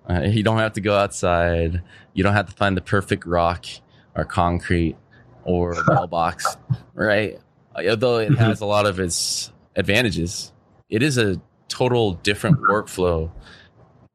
[0.08, 1.82] Uh, you don't have to go outside.
[2.14, 3.66] You don't have to find the perfect rock
[4.14, 4.96] or concrete
[5.42, 6.56] or mailbox,
[6.94, 7.40] right?
[7.76, 8.36] Although it mm-hmm.
[8.36, 10.52] has a lot of its advantages,
[10.88, 13.30] it is a total different workflow.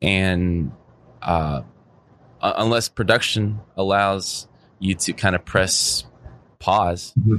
[0.02, 0.72] And
[1.22, 1.62] uh,
[2.42, 4.48] unless production allows
[4.80, 6.06] you to kind of press
[6.60, 7.38] pause mm-hmm.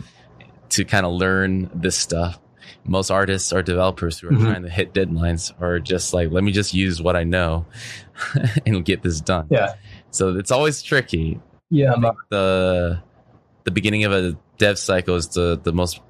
[0.71, 2.39] to kind of learn this stuff,
[2.85, 4.45] most artists or developers who are mm-hmm.
[4.45, 7.67] trying to hit deadlines are just like, let me just use what I know
[8.67, 9.49] and get this done.
[9.51, 9.75] Yeah.
[10.11, 11.41] So it's always tricky.
[11.71, 11.95] Yeah.
[12.29, 13.03] the
[13.65, 16.01] the beginning of a dev cycle is the the most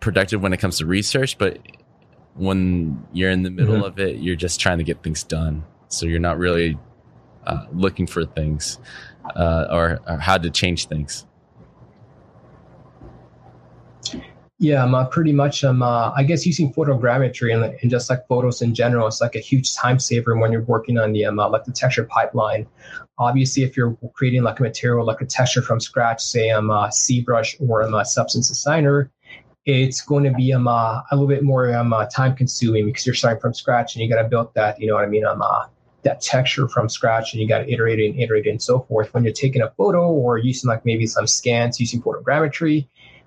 [0.00, 1.58] productive when it comes to research, but
[2.34, 3.84] when you're in the middle mm-hmm.
[3.84, 5.64] of it, you're just trying to get things done.
[5.88, 6.78] So you're not really
[7.46, 8.78] uh, looking for things
[9.34, 11.26] uh, or, or how to change things.
[14.58, 15.64] Yeah, I'm uh, pretty much.
[15.64, 19.34] Um, uh, I guess using photogrammetry and, and, just like photos in general, it's like
[19.34, 22.66] a huge time saver when you're working on the um, uh, like the texture pipeline.
[23.18, 26.84] Obviously, if you're creating like a material like a texture from scratch, say I'm um,
[26.84, 29.10] a ZBrush or I'm um, a Substance Designer,
[29.66, 33.04] it's going to be um, uh, a little bit more um, uh, time consuming because
[33.04, 34.80] you're starting from scratch and you got to build that.
[34.80, 35.26] You know what I mean?
[35.26, 35.66] Um, uh,
[36.02, 39.12] that texture from scratch and you got to iterate and iterate and so forth.
[39.12, 42.86] When you're taking a photo or using like maybe some scans using photogrammetry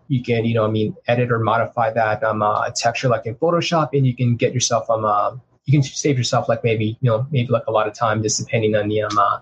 [0.10, 3.36] you can, you know, I mean, edit or modify that um, uh, texture like in
[3.36, 5.36] Photoshop, and you can get yourself um, uh,
[5.66, 8.40] you can save yourself like maybe you know maybe like a lot of time just
[8.40, 9.40] depending on the um, uh,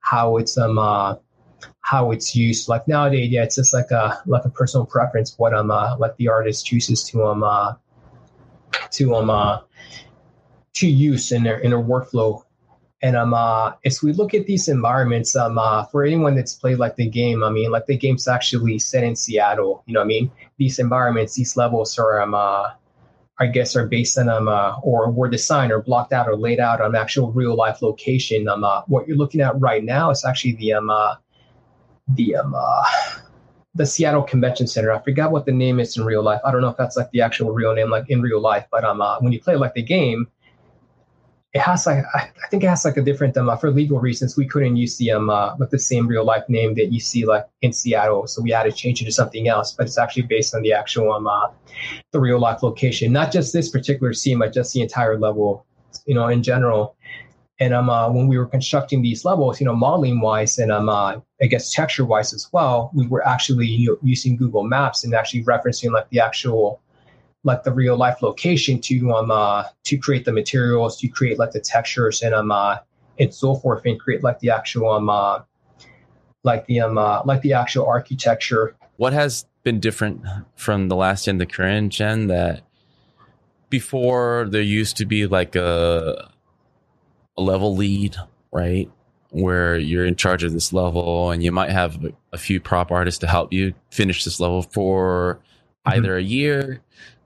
[0.00, 1.16] how it's um uh,
[1.88, 2.68] how it's used.
[2.68, 6.16] Like nowadays, yeah, it's just like a like a personal preference what um uh, like
[6.16, 7.74] the artist chooses to um uh,
[8.90, 9.60] to um uh,
[10.74, 12.42] to use in their in their workflow
[13.00, 16.78] and um, uh, as we look at these environments, um, uh, for anyone that's played
[16.78, 19.84] like the game, I mean, like the game's actually set in Seattle.
[19.86, 22.70] You know, I mean, these environments, these levels are, um, uh,
[23.38, 26.58] I guess, are based on um, uh, or were designed or blocked out or laid
[26.58, 28.48] out on actual real life location.
[28.48, 31.14] Um, uh, what you're looking at right now is actually the um, uh,
[32.14, 32.84] the um, uh,
[33.74, 34.92] the Seattle Convention Center.
[34.92, 36.40] I forgot what the name is in real life.
[36.44, 38.66] I don't know if that's like the actual real name, like in real life.
[38.70, 40.26] But um, uh, when you play like the game
[41.54, 43.98] it has like I, I think it has like a different um uh, for legal
[44.00, 47.00] reasons we couldn't use the um uh, like the same real life name that you
[47.00, 49.98] see like in Seattle so we had to change it to something else but it's
[49.98, 51.48] actually based on the actual um uh,
[52.12, 55.64] the real life location not just this particular scene but just the entire level
[56.06, 56.96] you know in general
[57.60, 60.88] and um uh, when we were constructing these levels you know modeling wise and um
[60.88, 65.04] uh, I guess texture wise as well we were actually you know, using Google Maps
[65.04, 66.80] and actually referencing like the actual
[67.44, 71.52] like the real life location to um uh, to create the materials, to create like
[71.52, 72.78] the textures and um uh,
[73.18, 75.40] and so forth, and create like the actual um uh,
[76.44, 78.76] like the um uh, like the actual architecture.
[78.96, 80.22] What has been different
[80.56, 82.26] from the last gen, the current gen?
[82.26, 82.62] That
[83.70, 86.30] before there used to be like a
[87.36, 88.16] a level lead,
[88.52, 88.90] right?
[89.30, 91.98] Where you're in charge of this level, and you might have
[92.32, 95.40] a few prop artists to help you finish this level for
[95.86, 95.98] mm-hmm.
[95.98, 96.80] either a year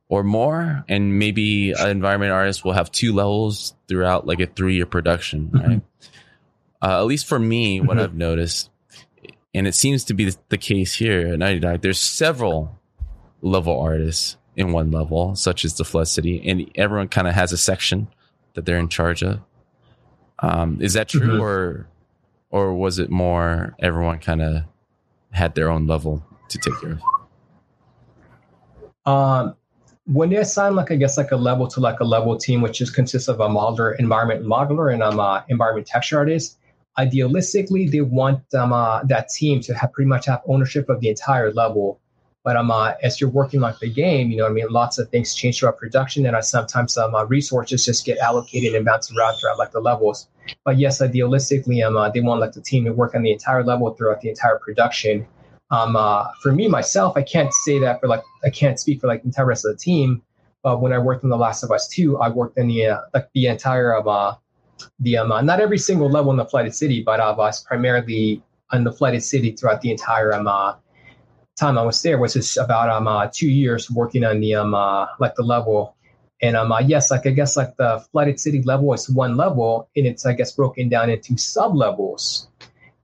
[0.09, 4.75] or more, and maybe an environment artist will have two levels throughout like a three
[4.75, 5.67] year production, mm-hmm.
[5.67, 5.83] right?
[6.83, 8.05] Uh, at least for me, what mm-hmm.
[8.05, 8.69] I've noticed,
[9.55, 12.79] and it seems to be the case here at 99, there's several
[13.41, 17.53] level artists in one level, such as the Flood City, and everyone kind of has
[17.53, 18.09] a section
[18.55, 19.41] that they're in charge of.
[20.41, 21.41] Um, is that true, mm-hmm.
[21.41, 21.87] or
[22.53, 24.63] or was it more everyone kind of
[25.33, 27.03] had their own level to take care of?
[29.05, 29.57] Um,
[30.07, 32.81] when they assign like I guess like a level to like a level team, which
[32.81, 36.59] is consists of a modeler, environment modeler, and um uh, environment texture artist.
[36.99, 41.09] Idealistically, they want um uh, that team to have pretty much have ownership of the
[41.09, 42.01] entire level.
[42.45, 45.09] But um, uh, as you're working like the game, you know, I mean, lots of
[45.11, 49.13] things change throughout production, and uh, sometimes some uh, resources just get allocated and bounce
[49.17, 50.29] around throughout like the levels.
[50.65, 53.63] But yes, idealistically, um, uh, they want like the team to work on the entire
[53.63, 55.27] level throughout the entire production.
[55.71, 59.07] Um, uh, for me myself, I can't say that for like I can't speak for
[59.07, 60.23] like the entire rest of the team.
[60.65, 63.01] But when I worked on The Last of Us 2, I worked in the uh,
[63.15, 64.35] like the entire of uh,
[64.99, 68.85] the um, not every single level in the flooded city, but I was primarily in
[68.85, 70.77] the flooded city throughout the entire um,
[71.57, 75.07] time I was there, is about um uh, two years working on the um uh,
[75.19, 75.97] like the level.
[76.41, 79.89] And um uh, yes, like I guess like the flooded city level is one level,
[79.97, 82.49] and it's I guess broken down into sub levels.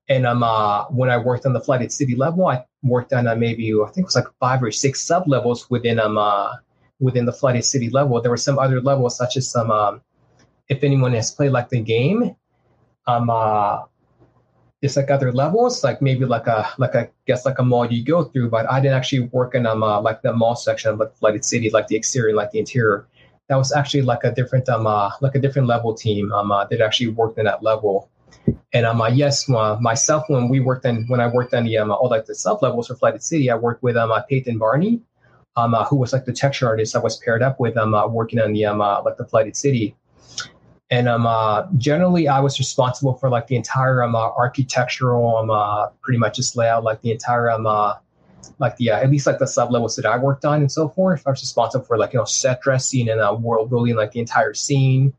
[0.09, 3.36] And um uh, when I worked on the flooded city level, I worked on uh,
[3.36, 6.57] maybe I think it was like five or six sub levels within um uh,
[7.01, 8.20] within the flooded city level.
[8.20, 10.01] There were some other levels such as some um,
[10.68, 12.34] if anyone has played like the game,
[13.07, 13.82] um uh
[14.81, 18.05] it's like other levels, like maybe like a like I guess like a mall you
[18.05, 20.99] go through, but I didn't actually work in um uh, like the mall section of
[20.99, 23.07] the flooded city, like the exterior, like the interior.
[23.49, 26.64] That was actually like a different um uh, like a different level team um uh,
[26.66, 28.09] that actually worked in that level.
[28.72, 31.76] And um uh, yes, uh, myself when we worked in when I worked on the
[31.79, 34.59] um all like the sub levels for flooded city, I worked with um uh, Peyton
[34.59, 35.01] Barney,
[35.57, 38.07] um uh, who was like the texture artist I was paired up with um uh,
[38.07, 39.97] working on the um uh, like the flooded city
[40.91, 45.51] and um, uh, generally I was responsible for like the entire um, uh, architectural um,
[45.51, 47.95] uh, pretty much just layout, like the entire um, uh,
[48.59, 50.89] like the uh, at least like the sub levels that I worked on and so
[50.89, 51.22] forth.
[51.26, 54.20] I was responsible for like you know set dressing and uh, world building, like the
[54.20, 55.12] entire scene.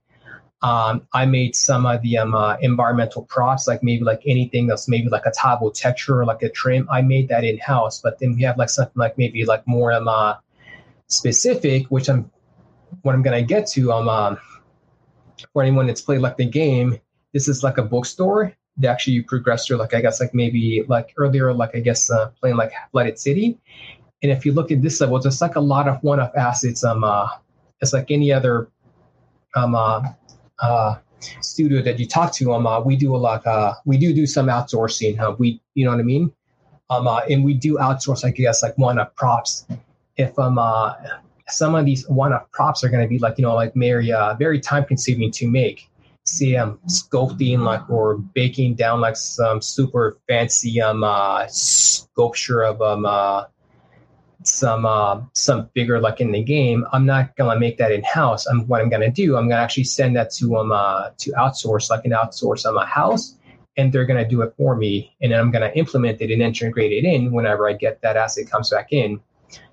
[0.61, 4.89] Um, I made some of the um, uh, environmental props, like maybe like anything that's
[4.89, 6.87] maybe like a table texture or like a trim.
[6.91, 9.93] I made that in house, but then we have like something like maybe like more
[9.93, 10.35] um, uh,
[11.07, 12.29] specific, which I'm
[13.03, 13.93] what I'm gonna get to.
[13.93, 14.39] Um, um
[15.53, 16.99] for anyone that's played like the game,
[17.33, 19.77] this is like a bookstore that actually you progress through.
[19.77, 23.57] Like I guess like maybe like earlier, like I guess uh, playing like Flooded City.
[24.21, 26.83] And if you look at this level, there's like a lot of one-off assets.
[26.83, 27.27] Um, uh,
[27.81, 28.69] it's like any other
[29.55, 30.03] um uh,
[30.59, 30.95] uh
[31.41, 32.53] studio that you talk to.
[32.53, 33.45] Um, uh, we do a lot.
[33.45, 35.17] Uh, we do do some outsourcing.
[35.17, 35.35] Huh?
[35.37, 36.31] We, you know what I mean.
[36.89, 39.65] Um, uh, and we do outsource, I guess, like one-off props.
[40.17, 40.93] If um, uh,
[41.49, 44.33] some of these one-off props are going to be like you know like very uh,
[44.35, 45.89] very time consuming to make.
[46.25, 52.81] See um sculpting like or baking down like some super fancy um uh, sculpture of
[52.81, 53.45] um uh,
[54.43, 56.85] some uh, some figure like in the game.
[56.93, 59.85] I'm not gonna make that in house i'm what i'm gonna do i'm gonna actually
[59.85, 63.35] send that to um uh, to outsource like an outsource on my house
[63.77, 65.15] and they're gonna do it for me.
[65.21, 68.49] And then i'm gonna implement it and integrate it in whenever i get that asset
[68.49, 69.19] comes back in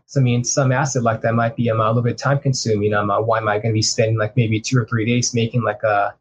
[0.06, 2.94] so I mean, some asset like that might be um, a little bit time consuming.
[2.94, 5.34] Um, uh, why am I going to be spending like maybe two or three days
[5.34, 6.14] making like a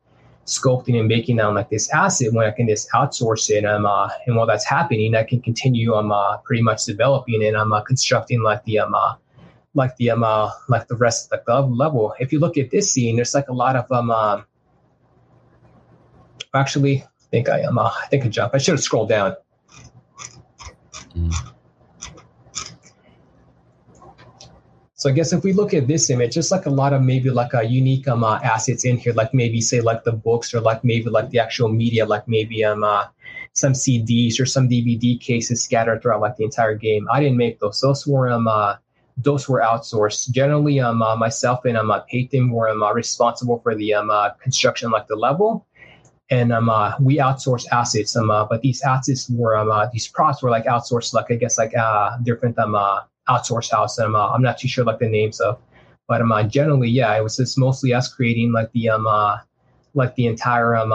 [0.47, 3.63] sculpting and making down like this asset when I can just outsource it?
[3.63, 7.55] Um, uh, and while that's happening, I can continue um, uh, pretty much developing and
[7.55, 9.13] I'm uh, constructing like the um, uh,
[9.75, 12.15] like the um, uh, like the rest of the level.
[12.19, 14.41] If you look at this scene, there's like a lot of um, uh,
[16.55, 17.77] actually, I think I am.
[17.77, 18.55] Uh, I think I jump.
[18.55, 19.35] I should have scrolled down.
[21.15, 21.54] Mm.
[25.05, 27.29] So I guess if we look at this image, just like a lot of maybe
[27.29, 30.61] like a unique um, uh, assets in here, like maybe say like the books or
[30.61, 33.05] like maybe like the actual media, like maybe um uh,
[33.53, 37.07] some CDs or some DVD cases scattered throughout like the entire game.
[37.11, 37.81] I didn't make those.
[37.81, 38.77] Those were um uh,
[39.15, 40.31] those were outsourced.
[40.31, 44.09] Generally, um uh, myself and um uh, Peyton were um, uh, responsible for the um
[44.09, 45.67] uh, construction like the level.
[46.31, 50.07] And um, uh, we outsource assets, um, uh, but these assets were um, uh, these
[50.07, 52.73] props were like outsourced, like I guess like uh, different um,
[53.27, 53.97] outsourced house.
[53.97, 55.59] And uh, I'm not too sure like the names of,
[56.07, 59.37] but um, uh, generally, yeah, it was just mostly us creating like the um uh,
[59.93, 60.91] like the entire um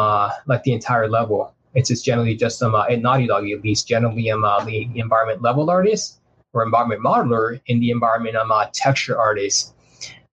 [0.47, 1.53] like the entire level.
[1.75, 5.71] It's just generally just uh, at Naughty Dog at least generally um the environment level
[5.71, 6.21] artist
[6.53, 9.75] or environment modeler in the environment um texture artist.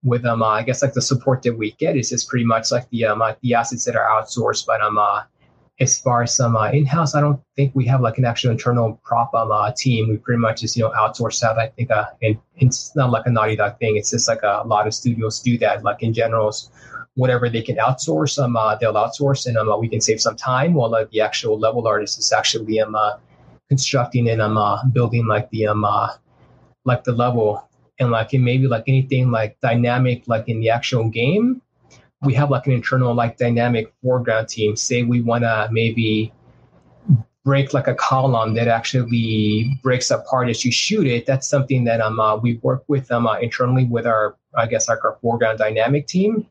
[0.03, 2.71] With um, uh, I guess like the support that we get is just pretty much
[2.71, 5.23] like the um, uh, the assets that are outsourced, but um, uh,
[5.79, 8.99] as far as some uh, in-house, I don't think we have like an actual internal
[9.03, 10.09] prop um, uh, team.
[10.09, 11.57] We pretty much just you know outsource that.
[11.57, 13.97] I think uh, and, it's not like a Naughty Dog thing.
[13.97, 15.83] It's just like a, a lot of studios do that.
[15.83, 16.51] Like in general,
[17.13, 20.35] whatever they can outsource, um, uh, they'll outsource, and um, uh, we can save some
[20.35, 20.73] time.
[20.73, 23.17] While uh, the actual level artist is actually um uh,
[23.69, 24.57] constructing and um
[24.93, 25.85] building like the um
[26.85, 27.67] like the level
[27.99, 31.61] and like it maybe like anything like dynamic like in the actual game
[32.21, 34.75] we have like an internal like dynamic foreground team.
[34.75, 36.33] Say we want to maybe
[37.43, 41.25] break like a column that actually breaks apart as you shoot it.
[41.25, 44.89] That's something that um uh, we work with um uh, internally with our I guess
[44.89, 46.45] like our foreground dynamic team,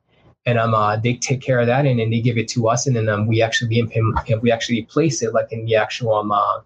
[0.46, 2.86] and um uh, they take care of that and then they give it to us
[2.86, 6.32] and then um we actually implement we actually place it like in the actual um
[6.32, 6.60] uh,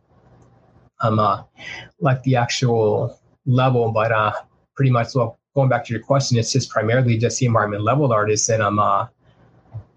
[1.01, 1.42] um uh,
[2.01, 4.32] like the actual level, but uh,
[4.76, 8.12] pretty much well, going back to your question, it's just primarily just the environment level
[8.12, 9.07] artists and um uh,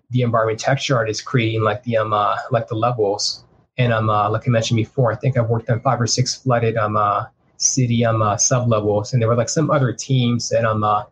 [0.09, 3.45] the environment texture artists creating like the um uh, like the levels.
[3.77, 6.35] And um uh, like I mentioned before, I think I've worked on five or six
[6.35, 7.25] flooded um uh,
[7.57, 11.03] city um uh, sub levels, and there were like some other teams that um uh,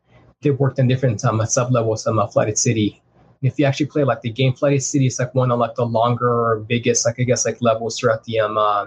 [0.41, 3.01] they worked on different um sub levels um uh, flooded city.
[3.41, 5.73] And if you actually play like the game flooded city, it's like one of like
[5.75, 8.85] the longer, or biggest like I guess like levels throughout the um uh,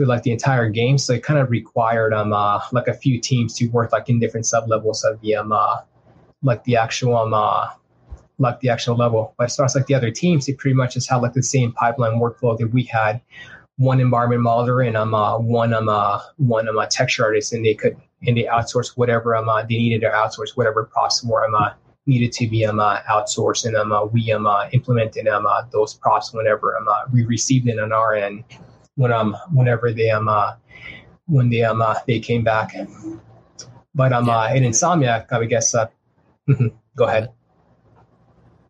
[0.00, 0.96] through like the entire game.
[0.96, 4.18] So it kind of required um uh, like a few teams to work like in
[4.18, 5.76] different sub levels of the um uh,
[6.42, 7.68] like the actual um uh,
[8.38, 9.34] like the actual level.
[9.36, 11.42] But as far as like the other teams, they pretty much just had like the
[11.42, 13.20] same pipeline workflow that we had.
[13.76, 17.62] One environment modeler and um uh, one um uh, one um uh, texture artist, and
[17.62, 17.94] they could
[18.26, 21.72] and they outsource whatever um uh, they needed to outsource whatever props were um uh,
[22.06, 25.60] needed to be um uh, outsourced, and um uh, we um uh, implemented um uh,
[25.72, 28.44] those props whenever um uh, we received it on our end
[29.00, 30.52] when um whenever they um uh,
[31.26, 32.76] when they um uh, they came back.
[33.94, 35.86] But um uh, in Insomniac, I guess uh,
[36.96, 37.30] go ahead.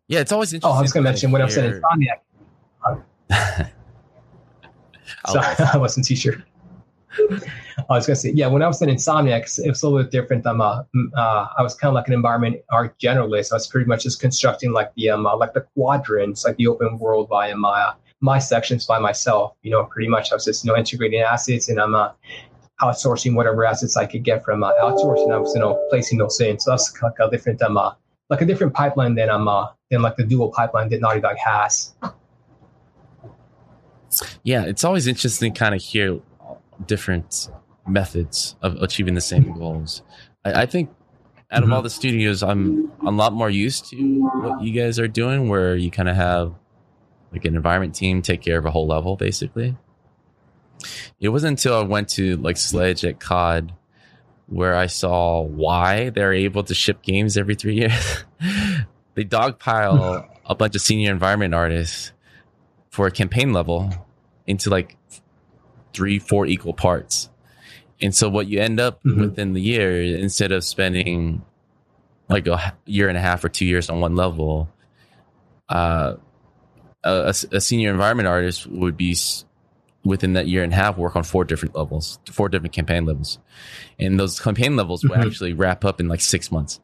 [0.07, 0.75] Yeah, it's always interesting.
[0.75, 2.19] Oh, I was going to mention when I was in Insomniac.
[5.27, 6.43] Sorry, I wasn't too sure.
[7.89, 10.03] I was going to say, yeah, when I was in Insomniac, it was a little
[10.03, 10.45] bit different.
[10.45, 10.83] Um, uh,
[11.15, 13.53] uh, I was kind of like an environment art generalist.
[13.53, 16.67] I was pretty much just constructing like the um, uh, like the quadrants, like the
[16.67, 19.53] open world via my uh, my sections by myself.
[19.63, 22.11] You know, pretty much I was just you know integrating assets and I'm uh,
[22.81, 25.31] outsourcing whatever assets I could get from uh, outsourcing.
[25.33, 26.59] I was you know placing those in.
[26.59, 27.93] So that's like a different um, uh,
[28.29, 31.37] like a different pipeline than um uh, than like the dual pipeline that Naughty Dog
[31.37, 31.93] has.
[34.43, 36.19] Yeah, it's always interesting to kind of hear
[36.85, 37.49] different
[37.87, 40.01] methods of achieving the same goals.
[40.43, 40.89] I, I think
[41.49, 41.73] out of Mhm.
[41.73, 43.97] all the studios, I'm a lot more used to
[44.41, 46.53] what you guys are doing, where you kind of have
[47.31, 49.77] like an environment team take care of a whole level, basically.
[51.19, 53.73] It wasn't until I went to like Sledge at COD
[54.47, 58.25] where I saw why they're able to ship games every three years.
[59.15, 62.11] they dogpile a bunch of senior environment artists
[62.89, 63.89] for a campaign level
[64.47, 64.97] into like
[65.93, 67.29] three, four equal parts.
[68.01, 69.21] And so what you end up Mhm.
[69.21, 71.43] within the year, instead of spending
[72.27, 74.67] like a year and a half or two years on one level,
[75.69, 76.15] uh,
[77.03, 79.15] a, a- senior environment artist would be
[80.03, 83.37] within that year and a half work on four different levels, four different campaign levels,
[83.99, 85.25] and those campaign levels will Mhm.
[85.25, 86.79] actually wrap up in like six months,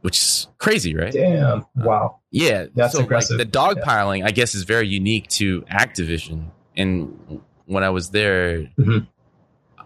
[0.00, 1.12] which is crazy, right?
[1.12, 1.66] Damn!
[1.76, 2.20] Wow.
[2.30, 3.38] Yeah, That's so aggressive.
[3.38, 6.46] like the dogpiling, I guess, is very unique to Activision.
[6.76, 9.06] And when I was there, Mhm.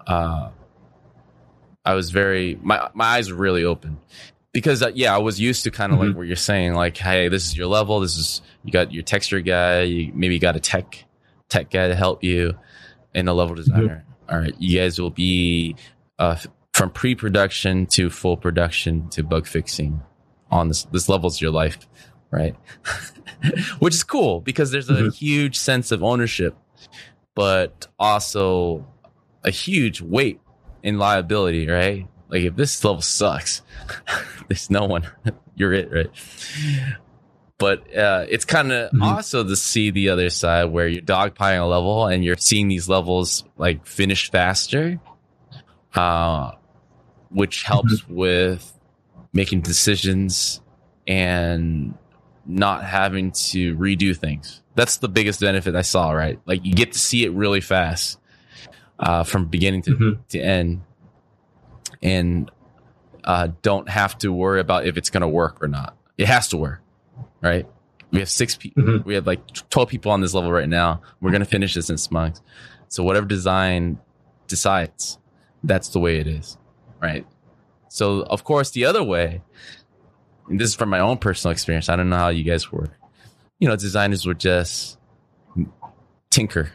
[0.07, 0.51] uh,
[1.85, 3.99] I was very my my eyes were really open
[4.53, 6.15] because uh, yeah, I was used to kind of like Mhm.
[6.17, 8.01] what you're saying, like, hey, this is your level.
[8.01, 9.83] This is you got your texture guy.
[9.83, 11.05] You maybe got a tech
[11.49, 12.55] tech guy to help you,
[13.15, 14.05] and a level designer.
[14.29, 15.77] All right, you guys will be
[16.19, 16.37] uh,
[16.73, 20.01] from pre-production to full production to bug fixing
[20.51, 20.85] on this.
[20.85, 21.87] This level's your life,
[22.31, 22.55] right?
[23.81, 25.15] Which is cool because there's a Mhm.
[25.15, 26.57] huge sense of ownership,
[27.35, 28.87] but also
[29.45, 30.41] a huge weight
[30.83, 32.07] in liability, right?
[32.33, 33.61] Like if this level sucks,
[34.49, 35.07] there's no one.
[35.55, 36.11] You're it, right?
[37.59, 39.03] But uh, it's kind of Mhm.
[39.03, 42.89] also to see the other side where you're dogpiling a level and you're seeing these
[42.89, 44.99] levels like finish faster,
[45.95, 46.53] uh,
[47.29, 48.73] which helps with
[49.33, 50.61] making decisions
[51.07, 51.95] and
[52.47, 54.63] not having to redo things.
[54.75, 56.41] That's the biggest benefit I saw, right?
[56.47, 58.19] Like you get to see it really fast
[58.99, 60.19] uh, from beginning to, Mhm.
[60.31, 60.81] to end
[62.03, 62.51] and
[63.25, 65.97] uh, don't have to worry about if it's going to work or not.
[66.19, 66.81] It has to work,
[67.41, 67.67] right?
[68.11, 68.83] We have six people.
[68.83, 69.05] Mhm.
[69.05, 71.01] We have like 12 people on this level right now.
[71.21, 72.43] We're going to finish this in months.
[72.89, 73.99] So whatever design
[74.49, 75.19] decides,
[75.65, 76.59] that's the way it is,
[77.01, 77.27] right?
[77.89, 79.41] So of course, the other way,
[80.49, 81.89] and this is from my own personal experience.
[81.89, 82.91] I don't know how you guys work.
[83.59, 84.99] You know, designers would just
[86.31, 86.73] tinker.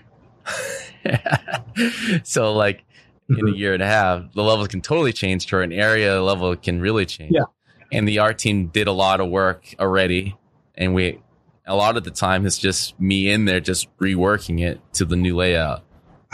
[2.24, 2.84] so like
[3.30, 3.58] in a Mhm.
[3.58, 7.06] year and a half, the level can totally change to an area level can really
[7.06, 7.32] change.
[7.34, 7.44] Yeah.
[7.92, 10.36] And the art team did a lot of work already.
[10.76, 11.20] And we,
[11.66, 15.16] a lot of the time, it's just me in there just reworking it to the
[15.16, 15.84] new layout,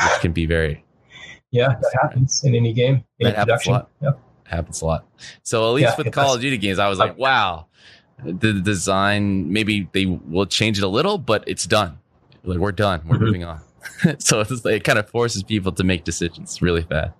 [0.01, 0.83] which can be very,
[1.51, 3.03] Yeah, that happens in any game.
[3.19, 3.89] In That happens a lot.
[4.01, 4.19] Yep.
[4.45, 5.05] happens a lot.
[5.43, 6.35] So at least Yeah, with it Call does.
[6.35, 7.67] of Duty games, I was like, wow,
[8.23, 11.99] the design, maybe they will change it a little, but it's done.
[12.43, 13.01] Like we're done.
[13.07, 13.21] We're Mhm.
[13.21, 13.59] moving on.
[14.19, 17.13] so it's like, it kind of forces people to make decisions really fast.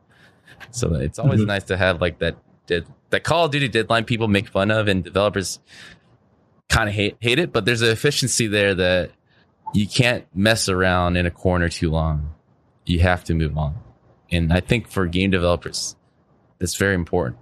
[0.71, 1.47] So it's always Mhm.
[1.47, 2.35] nice to have like that,
[2.67, 5.59] that, that Call of Duty deadline people make fun of and developers
[6.69, 9.11] kind of hate, hate it, but there's an efficiency there that
[9.73, 12.33] you can't mess around in a corner too long.
[12.85, 13.75] You have to move on.
[14.31, 15.95] And I think for game developers,
[16.59, 17.37] That's very important.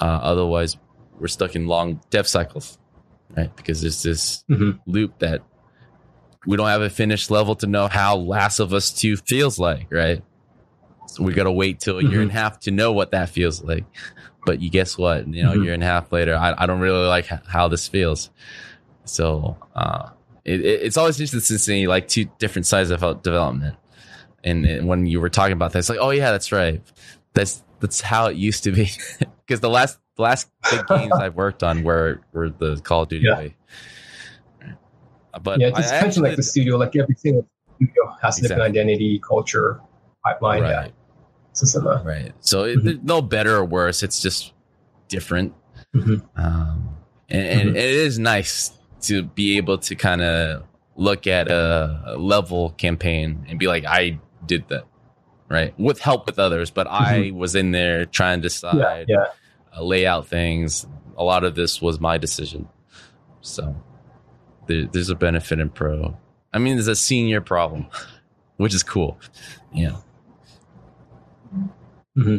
[0.00, 0.76] Uh, otherwise,
[1.18, 2.78] we're stuck in long dev cycles,
[3.36, 3.54] right?
[3.56, 4.78] Because there's this mm-hmm.
[4.86, 5.42] loop that
[6.46, 9.88] we don't have a finished level to know how Last of Us 2 feels like,
[9.90, 10.22] right?
[11.08, 12.20] So we got to wait till a year mm-hmm.
[12.22, 13.84] and a half to know what that feels like.
[14.44, 15.26] But you guess what?
[15.26, 15.60] You know, mm-hmm.
[15.60, 18.30] a year and a half later, I, I don't really like how this feels.
[19.04, 20.10] So uh,
[20.44, 23.76] it, it's always interesting to see like two different sides of development.
[24.44, 26.80] And, and when you were talking about that, it's like, oh yeah, that's right.
[27.34, 28.90] That's that's how it used to be.
[29.46, 33.08] Because the last the last big games I've worked on were were the Call of
[33.08, 33.48] Duty yeah.
[35.42, 36.76] But yeah, it's kind of like the studio.
[36.76, 38.48] Like every single studio has exactly.
[38.48, 39.80] different identity, culture,
[40.24, 40.62] pipeline.
[40.62, 40.70] Right.
[40.70, 40.88] Yeah.
[41.52, 41.86] System.
[41.86, 42.32] Right.
[42.40, 43.06] So mm-hmm.
[43.06, 44.02] no better or worse.
[44.02, 44.52] It's just
[45.08, 45.54] different.
[45.94, 46.16] Mm-hmm.
[46.38, 46.96] Um,
[47.28, 47.76] and, and mm-hmm.
[47.76, 48.72] it is nice
[49.02, 50.64] to be able to kind of
[50.96, 54.84] look at a, a, level campaign and be like, I did that,
[55.48, 55.78] right?
[55.78, 57.38] With help with others, but I mm-hmm.
[57.38, 59.24] was in there trying to decide, yeah, yeah.
[59.76, 60.86] Uh, lay out things.
[61.16, 62.68] A lot of this was my decision.
[63.40, 63.76] So
[64.66, 66.16] there, there's a benefit in pro.
[66.52, 67.86] I mean, there's a senior problem,
[68.56, 69.18] which is cool.
[69.72, 69.96] Yeah.
[72.16, 72.38] Mm-hmm.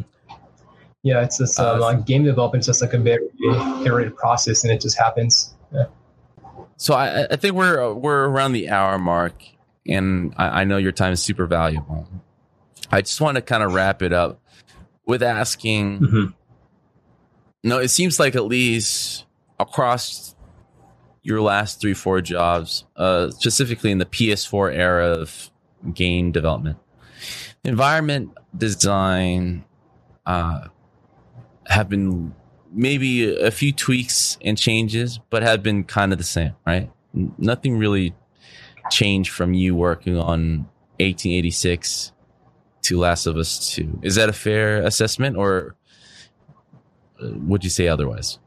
[1.03, 3.29] Yeah, it's just um, uh, game development is just like a very
[3.85, 5.55] iterative process, and it just happens.
[5.73, 5.85] Yeah.
[6.77, 9.43] So I, I, think we're we're around the hour mark,
[9.87, 12.07] and I, I know your time is super valuable.
[12.91, 14.41] I just want to kind of wrap it up
[15.05, 15.99] with asking.
[15.99, 16.25] Mm-hmm.
[17.63, 19.25] No, it seems like at least
[19.59, 20.35] across
[21.27, 25.51] your last three, four jobs, uh, specifically in the PS4 era of
[25.93, 26.77] game development,
[27.65, 29.65] environment design
[30.25, 30.67] uh,
[31.67, 32.33] have been
[32.71, 36.89] maybe a few tweaks and changes, but have been kind of the same, right?
[37.13, 38.15] Nothing really
[38.89, 40.69] changed from you working on
[41.01, 42.13] 1886
[42.83, 43.99] to Last of Us 2.
[44.01, 45.75] Is that a fair assessment, or
[47.21, 48.39] uh, would you say otherwise?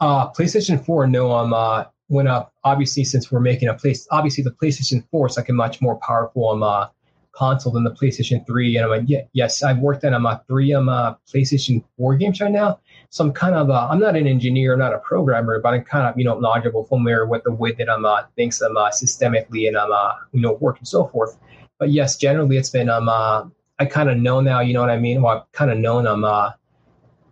[0.00, 2.52] Uh, PlayStation 4, no, um, uh, went up.
[2.64, 5.96] Obviously, since we're making a place, obviously the PlayStation 4 is like a much more
[5.96, 6.88] powerful um, uh,
[7.32, 8.76] console than the PlayStation 3.
[8.76, 12.16] And I'm like, yeah, yes, I've worked on um, uh, three um, uh, PlayStation 4
[12.16, 12.80] games right now.
[13.10, 16.06] So I'm kind of, uh, I'm not an engineer, not a programmer, but I'm kind
[16.06, 19.68] of, you know, knowledgeable, familiar with the way that I'm uh, things I'm uh, systemically
[19.68, 21.38] and I'm, uh, you know, work and so forth.
[21.78, 23.44] But yes, generally it's been, um, uh,
[23.78, 25.22] I kind of know now, you know what I mean?
[25.22, 26.50] Well, I've kind of known um, uh,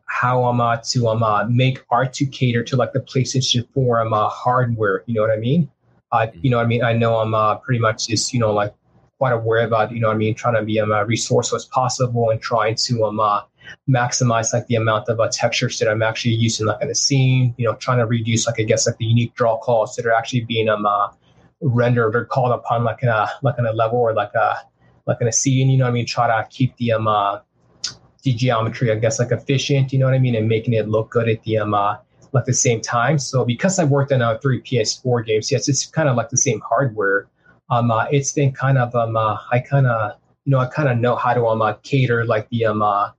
[0.07, 4.01] how I'm uh, to um, uh, make art to cater to like the PlayStation 4
[4.01, 5.03] um, uh, hardware.
[5.07, 5.71] You know what I mean?
[6.13, 6.85] Uh, you know what I mean?
[6.85, 8.73] I know I'm uh, pretty much just, you know, like
[9.19, 11.65] quite aware about, you know what I mean, trying to be um, uh, resourceful as
[11.67, 13.43] possible and trying to um, uh,
[13.89, 17.55] maximize like the amount of uh, textures that I'm actually using like in the scene,
[17.59, 20.13] you know, trying to reduce like I guess like the unique draw calls that are
[20.13, 21.09] actually being um, uh,
[21.61, 24.59] rendered or called upon like in a like in a level or like a
[25.07, 26.07] like in a scene, you know what I mean?
[26.07, 27.41] Try to keep the um uh,
[28.27, 31.11] the geometry, I guess, like efficient, you know what I mean, and making it look
[31.11, 31.97] good at the um, uh,
[32.33, 33.19] like the same time.
[33.21, 36.37] So because I worked on uh, three PS4 games, yes, it's kind of like the
[36.37, 37.29] same hardware.
[37.71, 40.89] Um, uh, it's been kind of um, uh, I kind of you know I kind
[40.89, 43.11] of know how to um uh, cater like the um uh,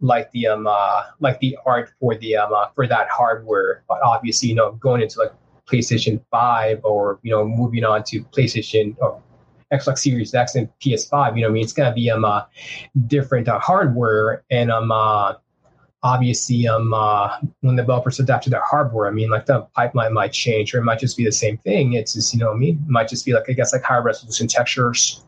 [0.00, 3.84] like the um uh, like the art for the um uh, for that hardware.
[3.88, 5.32] But obviously, you know, going into like
[5.70, 9.22] PlayStation Five or you know moving on to PlayStation or
[9.72, 11.36] Xbox Series X and PS5.
[11.36, 12.42] You know, I mean, it's gonna be um uh,
[13.06, 15.34] different uh, hardware, and um uh,
[16.02, 20.12] obviously um uh, when the developers adapt to their hardware, I mean, like the pipeline
[20.12, 21.94] might change, or it might just be the same thing.
[21.94, 24.02] It's just you know, I mean, it might just be like I guess like higher
[24.02, 25.22] resolution textures.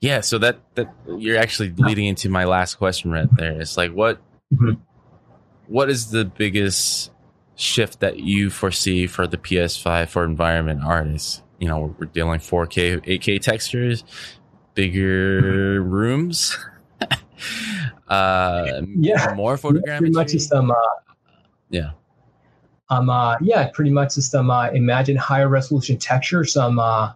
[0.00, 3.60] Yeah, so that that you're actually leading into my last question right there.
[3.60, 4.20] It's like what
[4.52, 4.80] mm-hmm.
[5.66, 7.10] what is the biggest
[7.56, 11.42] shift that you foresee for the PS5 for environment artists?
[11.58, 14.04] You know, we're dealing 4K, 8K textures,
[14.74, 16.56] bigger rooms.
[18.08, 19.98] uh, yeah, more photogrammetry.
[19.98, 20.74] Pretty much just um, uh,
[21.70, 21.90] yeah.
[22.88, 27.12] Um, uh, yeah, pretty much just um, uh, imagine higher resolution texture, some uh,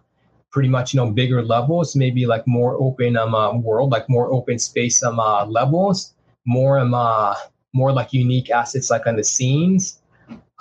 [0.51, 4.31] pretty much you know bigger levels, maybe like more open um uh, world, like more
[4.33, 6.13] open space um uh, levels,
[6.45, 7.35] more um uh,
[7.73, 10.00] more like unique assets like on the scenes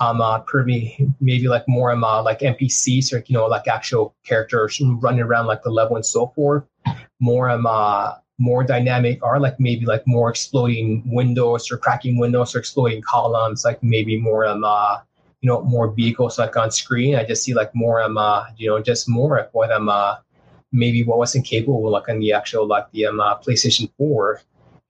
[0.01, 4.14] um, uh, pretty maybe like more um, uh, like NPCs or you know like actual
[4.24, 6.64] characters running around like the level and so forth.
[7.20, 12.55] More um, uh, more dynamic are like maybe like more exploding windows or cracking windows
[12.55, 13.64] or exploding columns.
[13.64, 15.01] Like maybe more um, uh,
[15.42, 17.14] you know more vehicles like on screen.
[17.14, 20.16] I just see like more um, uh, you know just more of what I'm uh,
[20.72, 24.40] maybe what wasn't capable like on the actual like the um, uh, PlayStation Four.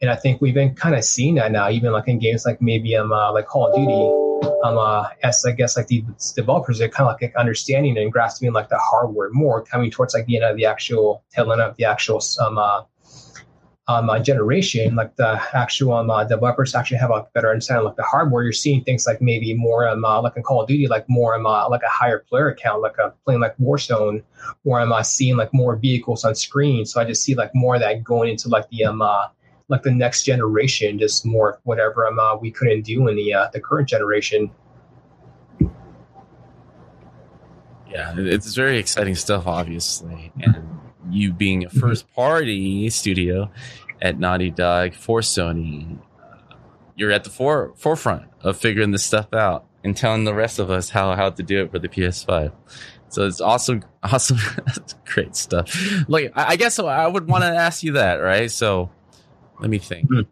[0.02, 2.62] And I think we've been kind of seeing that now, even like in games like
[2.62, 4.29] maybe um uh, like Call of Duty
[4.62, 6.04] um, uh, as I guess like the
[6.34, 10.26] developers are kind of like understanding and grasping like the hardware more, coming towards like
[10.26, 12.82] the end of the actual tail end of the actual um, uh,
[13.90, 17.96] um, uh, generation, like the actual um, uh, developers actually have a better understanding like
[17.96, 18.44] the hardware.
[18.44, 21.34] You're seeing things like maybe more um, uh, like in Call of Duty, like more
[21.34, 24.22] um, uh, like a higher player account, like a playing like Warzone,
[24.64, 26.86] or I'm uh, seeing like more vehicles on screen.
[26.86, 29.28] So I just see like more of that going into like the um uh,
[29.70, 33.48] like the next generation, just more whatever um uh, we couldn't do in the uh,
[33.52, 34.50] the current generation.
[37.88, 41.80] Yeah, it's very exciting stuff, obviously, and you being a mm-hmm.
[41.80, 43.50] first party studio
[44.00, 46.54] at Naughty Dog for Sony, uh,
[46.94, 50.70] you're at the fore, forefront of figuring this stuff out and telling the rest of
[50.70, 52.52] us how, how to do it for the PS5.
[53.08, 54.38] So it's awesome, awesome,
[55.04, 55.76] great stuff.
[56.08, 58.50] Like, I guess I would want to ask you that, right?
[58.50, 58.90] So
[59.60, 60.10] let me think.
[60.10, 60.30] Mm-hmm.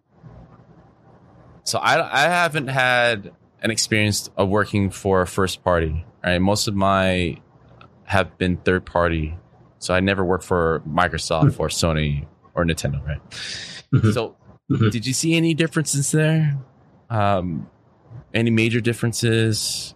[1.65, 6.39] So I, I haven't had an experience of working for a first party, right?
[6.39, 7.41] Most of my
[8.05, 9.37] have been third party
[9.79, 11.63] so I never worked for Microsoft mm-hmm.
[11.63, 13.31] or Sony or Nintendo, right?
[13.93, 14.11] Mm-hmm.
[14.11, 14.37] So
[14.71, 14.91] mm-hmm.
[14.91, 16.59] did you see any differences there?
[17.11, 17.71] Um,
[18.35, 19.95] any major differences?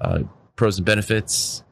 [0.00, 0.20] Uh,
[0.56, 1.62] pros and benefits?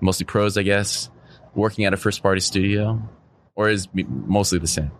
[0.00, 1.10] Mostly pros, I guess.
[1.54, 3.02] Working at a first party studio,
[3.56, 4.92] or is mostly the same?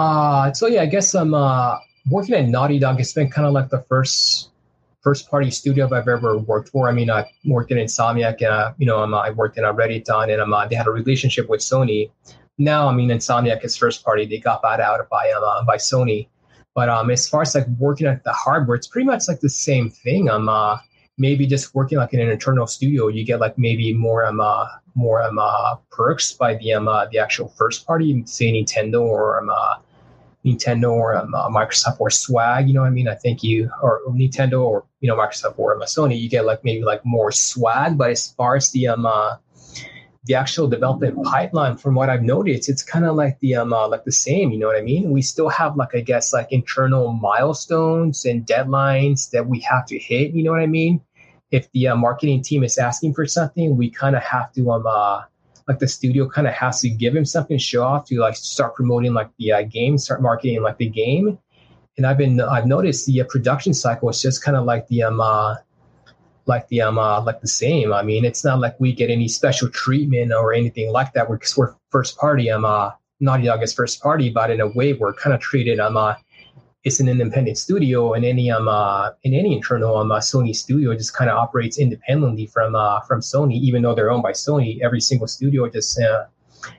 [0.00, 1.78] Uh, so yeah, I guess I'm uh,
[2.10, 2.98] working at Naughty Dog.
[3.00, 4.48] It's been kind of like the first
[5.02, 6.88] first party studio I've ever worked for.
[6.88, 9.96] I mean, I worked in Insomniac, uh, you know, um, I worked in a Ready
[9.96, 12.10] at Dawn, and um, uh, they had a relationship with Sony.
[12.56, 14.24] Now, I mean, Insomniac is first party.
[14.24, 16.28] They got bought out by um, uh, by Sony.
[16.74, 19.50] But um, as far as like working at the hardware, it's pretty much like the
[19.50, 20.30] same thing.
[20.30, 20.78] Um, uh,
[21.18, 24.66] maybe just working like in an internal studio, you get like maybe more um, uh,
[24.94, 29.42] more um, uh, perks by the um, uh, the actual first party, say Nintendo or
[29.42, 29.74] um, uh,
[30.44, 32.68] Nintendo or um, uh, Microsoft or Swag.
[32.68, 33.08] You know what I mean?
[33.08, 36.46] I think you or, or Nintendo or you know Microsoft or um, Sony, you get
[36.46, 37.98] like maybe like more swag.
[37.98, 39.36] But as far as the um uh,
[40.24, 43.88] the actual development pipeline, from what I've noticed, it's kind of like the um uh,
[43.88, 44.50] like the same.
[44.50, 45.10] You know what I mean?
[45.10, 49.98] We still have like I guess like internal milestones and deadlines that we have to
[49.98, 50.32] hit.
[50.32, 51.02] You know what I mean?
[51.50, 54.86] If the uh, marketing team is asking for something, we kind of have to um
[54.86, 55.22] uh,
[55.68, 58.36] like the studio kind of has to give him something to show off to like
[58.36, 61.38] start promoting like the uh, game, start marketing like the game.
[61.96, 65.02] And I've been I've noticed the uh, production cycle is just kind of like the
[65.02, 65.56] um uh,
[66.46, 67.92] like the um uh, like the same.
[67.92, 71.28] I mean, it's not like we get any special treatment or anything like that.
[71.28, 72.50] We're, we're first party.
[72.50, 75.78] Um, uh, Naughty Dog is first party, but in a way, we're kind of treated
[75.78, 76.14] um uh,
[76.82, 80.94] it's an independent studio, and any um uh, in any internal um uh, Sony studio
[80.94, 84.80] just kind of operates independently from uh, from Sony, even though they're owned by Sony.
[84.82, 86.24] Every single studio just uh,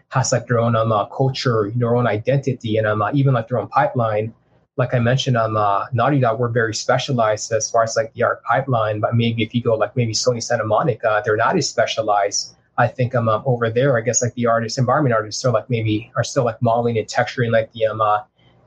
[0.10, 3.48] has like their own um uh, culture, their own identity, and um uh, even like
[3.48, 4.34] their own pipeline.
[4.78, 8.24] Like I mentioned, um uh, Naughty Dog, we're very specialized as far as like the
[8.24, 9.02] art pipeline.
[9.02, 12.56] But maybe if you go like maybe Sony Santa Monica, they're not as specialized.
[12.78, 15.70] I think um, um over there, I guess like the artists, environment artists, are like
[15.70, 18.22] maybe are still like modeling and texturing like the um uh,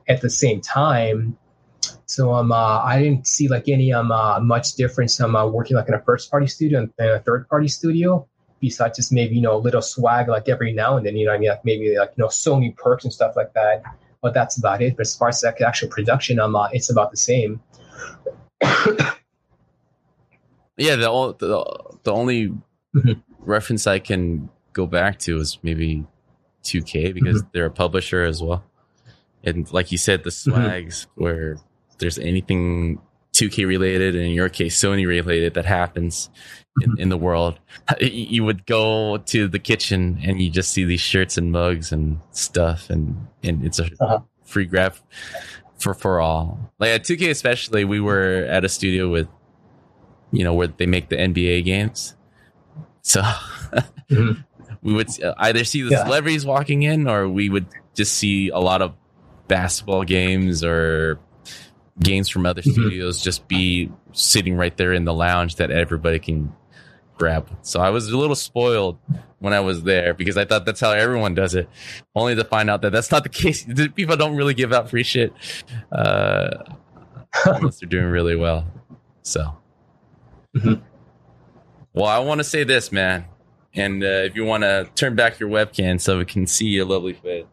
[0.07, 1.37] at the same time.
[2.05, 5.19] So um, uh, I didn't see like any um uh, much difference.
[5.19, 8.27] I'm um, uh, working like in a first party studio and a third party studio.
[8.61, 11.33] Besides just maybe you know a little swag like every now and then, you know,
[11.33, 13.83] I mean like maybe like you know Sony perks and stuff like that.
[14.21, 14.95] But that's about it.
[14.95, 17.61] But as far as like actual production, um, uh, it's about the same.
[20.77, 23.11] yeah, the the, the only mm-hmm.
[23.39, 26.05] reference I can go back to is maybe
[26.63, 27.49] 2K because mm-hmm.
[27.53, 28.63] they're a publisher as well
[29.45, 30.51] and like you said, the mm-hmm.
[30.51, 31.23] swags mm-hmm.
[31.23, 31.57] where
[31.99, 32.99] there's anything
[33.35, 36.29] 2K related, and in your case, Sony related that happens
[36.81, 37.01] in, mm-hmm.
[37.01, 37.59] in the world,
[37.99, 42.19] you would go to the kitchen and you just see these shirts and mugs and
[42.31, 44.19] stuff, and and it's a uh-huh.
[44.45, 44.95] free grab
[45.77, 46.71] for for all.
[46.79, 49.27] Like at 2K, especially, we were at a studio with,
[50.31, 52.15] you know, where they make the NBA games,
[53.01, 53.21] so.
[54.09, 54.41] mm-hmm.
[54.81, 56.03] We would either see the yeah.
[56.03, 57.65] celebrities walking in, or we would
[57.95, 58.93] just see a lot of
[59.47, 61.19] basketball games or
[61.99, 62.71] games from other mm-hmm.
[62.71, 66.53] studios just be sitting right there in the lounge that everybody can
[67.17, 67.49] grab.
[67.61, 68.97] So I was a little spoiled
[69.39, 71.69] when I was there because I thought that's how everyone does it,
[72.15, 73.65] only to find out that that's not the case.
[73.95, 75.33] People don't really give out free shit
[75.91, 76.49] uh,
[77.45, 78.65] unless they're doing really well.
[79.21, 79.57] So,
[80.55, 80.81] mm-hmm.
[81.93, 83.25] well, I want to say this, man.
[83.73, 86.85] And uh, if you want to turn back your webcam so we can see your
[86.85, 87.45] lovely face.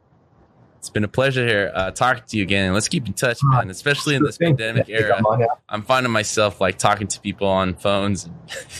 [0.82, 2.72] It's been a pleasure here uh, talking to you again.
[2.74, 3.70] Let's keep in touch, man.
[3.70, 5.22] Especially in this pandemic era,
[5.68, 8.28] I'm finding myself like talking to people on phones,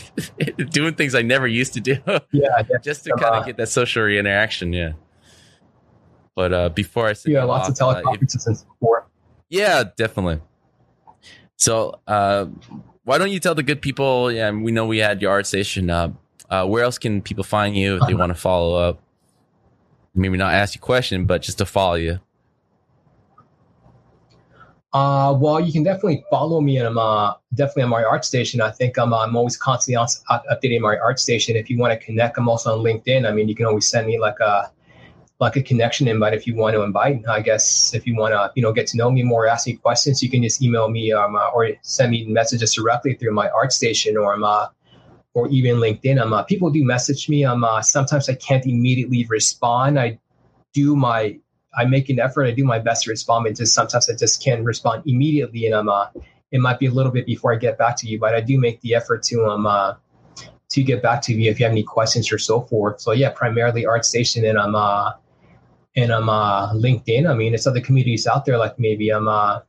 [0.69, 1.95] doing things I never used to do.
[2.33, 4.73] Yeah, just to kind of get that social interaction.
[4.73, 4.91] Yeah.
[6.35, 9.07] But uh, before I say yeah, lots of teleconferences uh, before.
[9.47, 10.41] Yeah, definitely.
[11.55, 12.47] So uh,
[13.05, 14.29] why don't you tell the good people?
[14.29, 15.89] Yeah, we know we had your ArtStation.
[15.89, 16.09] Uh,
[16.49, 18.17] uh, where else can people find you if they uh-huh.
[18.17, 18.99] want to follow up?
[20.15, 22.19] Maybe not ask you a question, but just to follow you?
[24.93, 26.77] Uh, well, you can definitely follow me.
[26.77, 28.61] and I'm uh, definitely on my ArtStation.
[28.61, 30.07] I think I'm, I'm always constantly on,
[30.51, 31.55] updating my ArtStation.
[31.55, 33.27] If you want to connect, I'm also on LinkedIn.
[33.27, 34.71] I mean, you can always send me like a
[35.39, 37.27] like a connection invite if you want to invite.
[37.27, 39.73] I guess if you want to, you know, get to know me more, ask me
[39.73, 43.49] questions, you can just email me um, uh, or send me messages directly through my
[43.49, 44.67] ArtStation, or um, uh,
[45.33, 46.21] or even LinkedIn.
[46.21, 47.43] Um, uh, people do message me.
[47.43, 49.99] Um, uh, sometimes I can't immediately respond.
[49.99, 50.19] I
[50.73, 51.39] do my
[51.75, 52.45] I make an effort.
[52.45, 55.75] I do my best to respond, but just sometimes I just can't respond immediately, and
[55.75, 56.07] I'm uh,
[56.51, 58.59] it might be a little bit before I get back to you, but I do
[58.59, 59.95] make the effort to um uh,
[60.69, 63.01] to get back to you if you have any questions or so forth.
[63.01, 65.13] So yeah, primarily ArtStation, and I'm uh
[65.95, 67.29] and I'm uh LinkedIn.
[67.29, 69.61] I mean, it's other communities out there like maybe I'm uh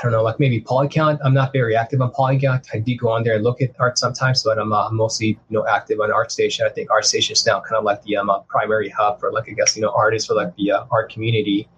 [0.00, 1.18] I don't know, like maybe Polygon.
[1.22, 2.62] I'm not very active on Polygon.
[2.72, 5.38] I do go on there and look at art sometimes, but I'm uh, mostly you
[5.50, 6.64] know active on ArtStation.
[6.64, 9.48] I think ArtStation is now kind of like the um, uh, primary hub for like
[9.48, 11.68] I guess you know artists for like the uh, art community.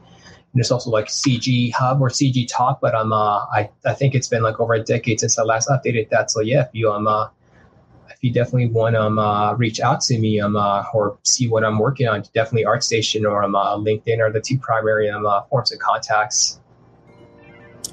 [0.52, 4.14] And there's also like CG Hub or CG Talk, but I'm uh, I I think
[4.14, 6.30] it's been like over a decade since I last updated that.
[6.30, 7.28] So yeah, if you um uh,
[8.08, 11.64] if you definitely want um, uh, reach out to me um, uh, or see what
[11.64, 15.42] I'm working on, definitely ArtStation or um, uh, LinkedIn are the two primary um, uh,
[15.44, 16.60] forms of contacts.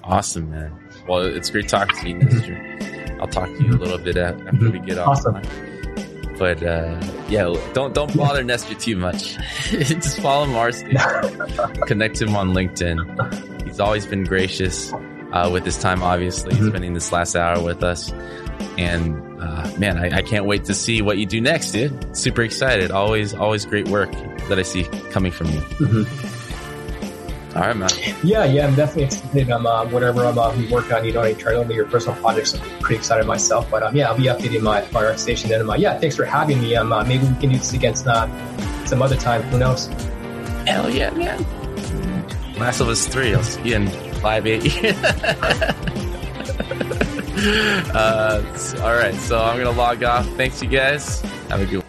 [0.03, 0.71] Awesome, man.
[1.07, 3.17] Well, it's great talking to you, Nestor.
[3.19, 5.25] I'll talk to you a little bit after we get off.
[5.25, 5.41] Awesome.
[6.37, 9.35] But uh, yeah, don't don't bother Nestor too much.
[9.69, 10.81] Just follow Mars.
[11.85, 13.65] Connect him on LinkedIn.
[13.65, 14.93] He's always been gracious
[15.33, 16.01] uh, with his time.
[16.01, 16.69] Obviously, mm-hmm.
[16.69, 18.11] spending this last hour with us.
[18.77, 22.15] And uh, man, I, I, can't wait to see what you do next, dude.
[22.15, 22.91] Super excited.
[22.91, 24.11] Always, always great work
[24.47, 25.59] that I see coming from you.
[25.59, 26.28] Mm-hmm.
[27.55, 27.89] All right, man.
[28.23, 29.49] Yeah, yeah, I'm definitely excited.
[29.49, 31.03] I'm uh, whatever I'm uh, working on.
[31.03, 32.53] You know, internally your personal projects.
[32.53, 33.69] I'm pretty excited myself.
[33.71, 35.97] But um, yeah, I'll be updating my my ArtStation and my yeah.
[35.97, 36.75] Thanks for having me.
[36.75, 38.27] Um, uh, maybe we can do this against uh,
[38.85, 39.41] some other time.
[39.43, 39.87] Who knows?
[40.67, 41.43] Hell yeah, man.
[42.59, 43.33] Last of Us Three.
[43.33, 43.87] I'll see you in
[44.21, 44.83] five eight.
[47.95, 48.43] uh,
[48.81, 50.27] all right, so I'm gonna log off.
[50.35, 51.21] Thanks, you guys.
[51.49, 51.77] Have a good.
[51.77, 51.88] one.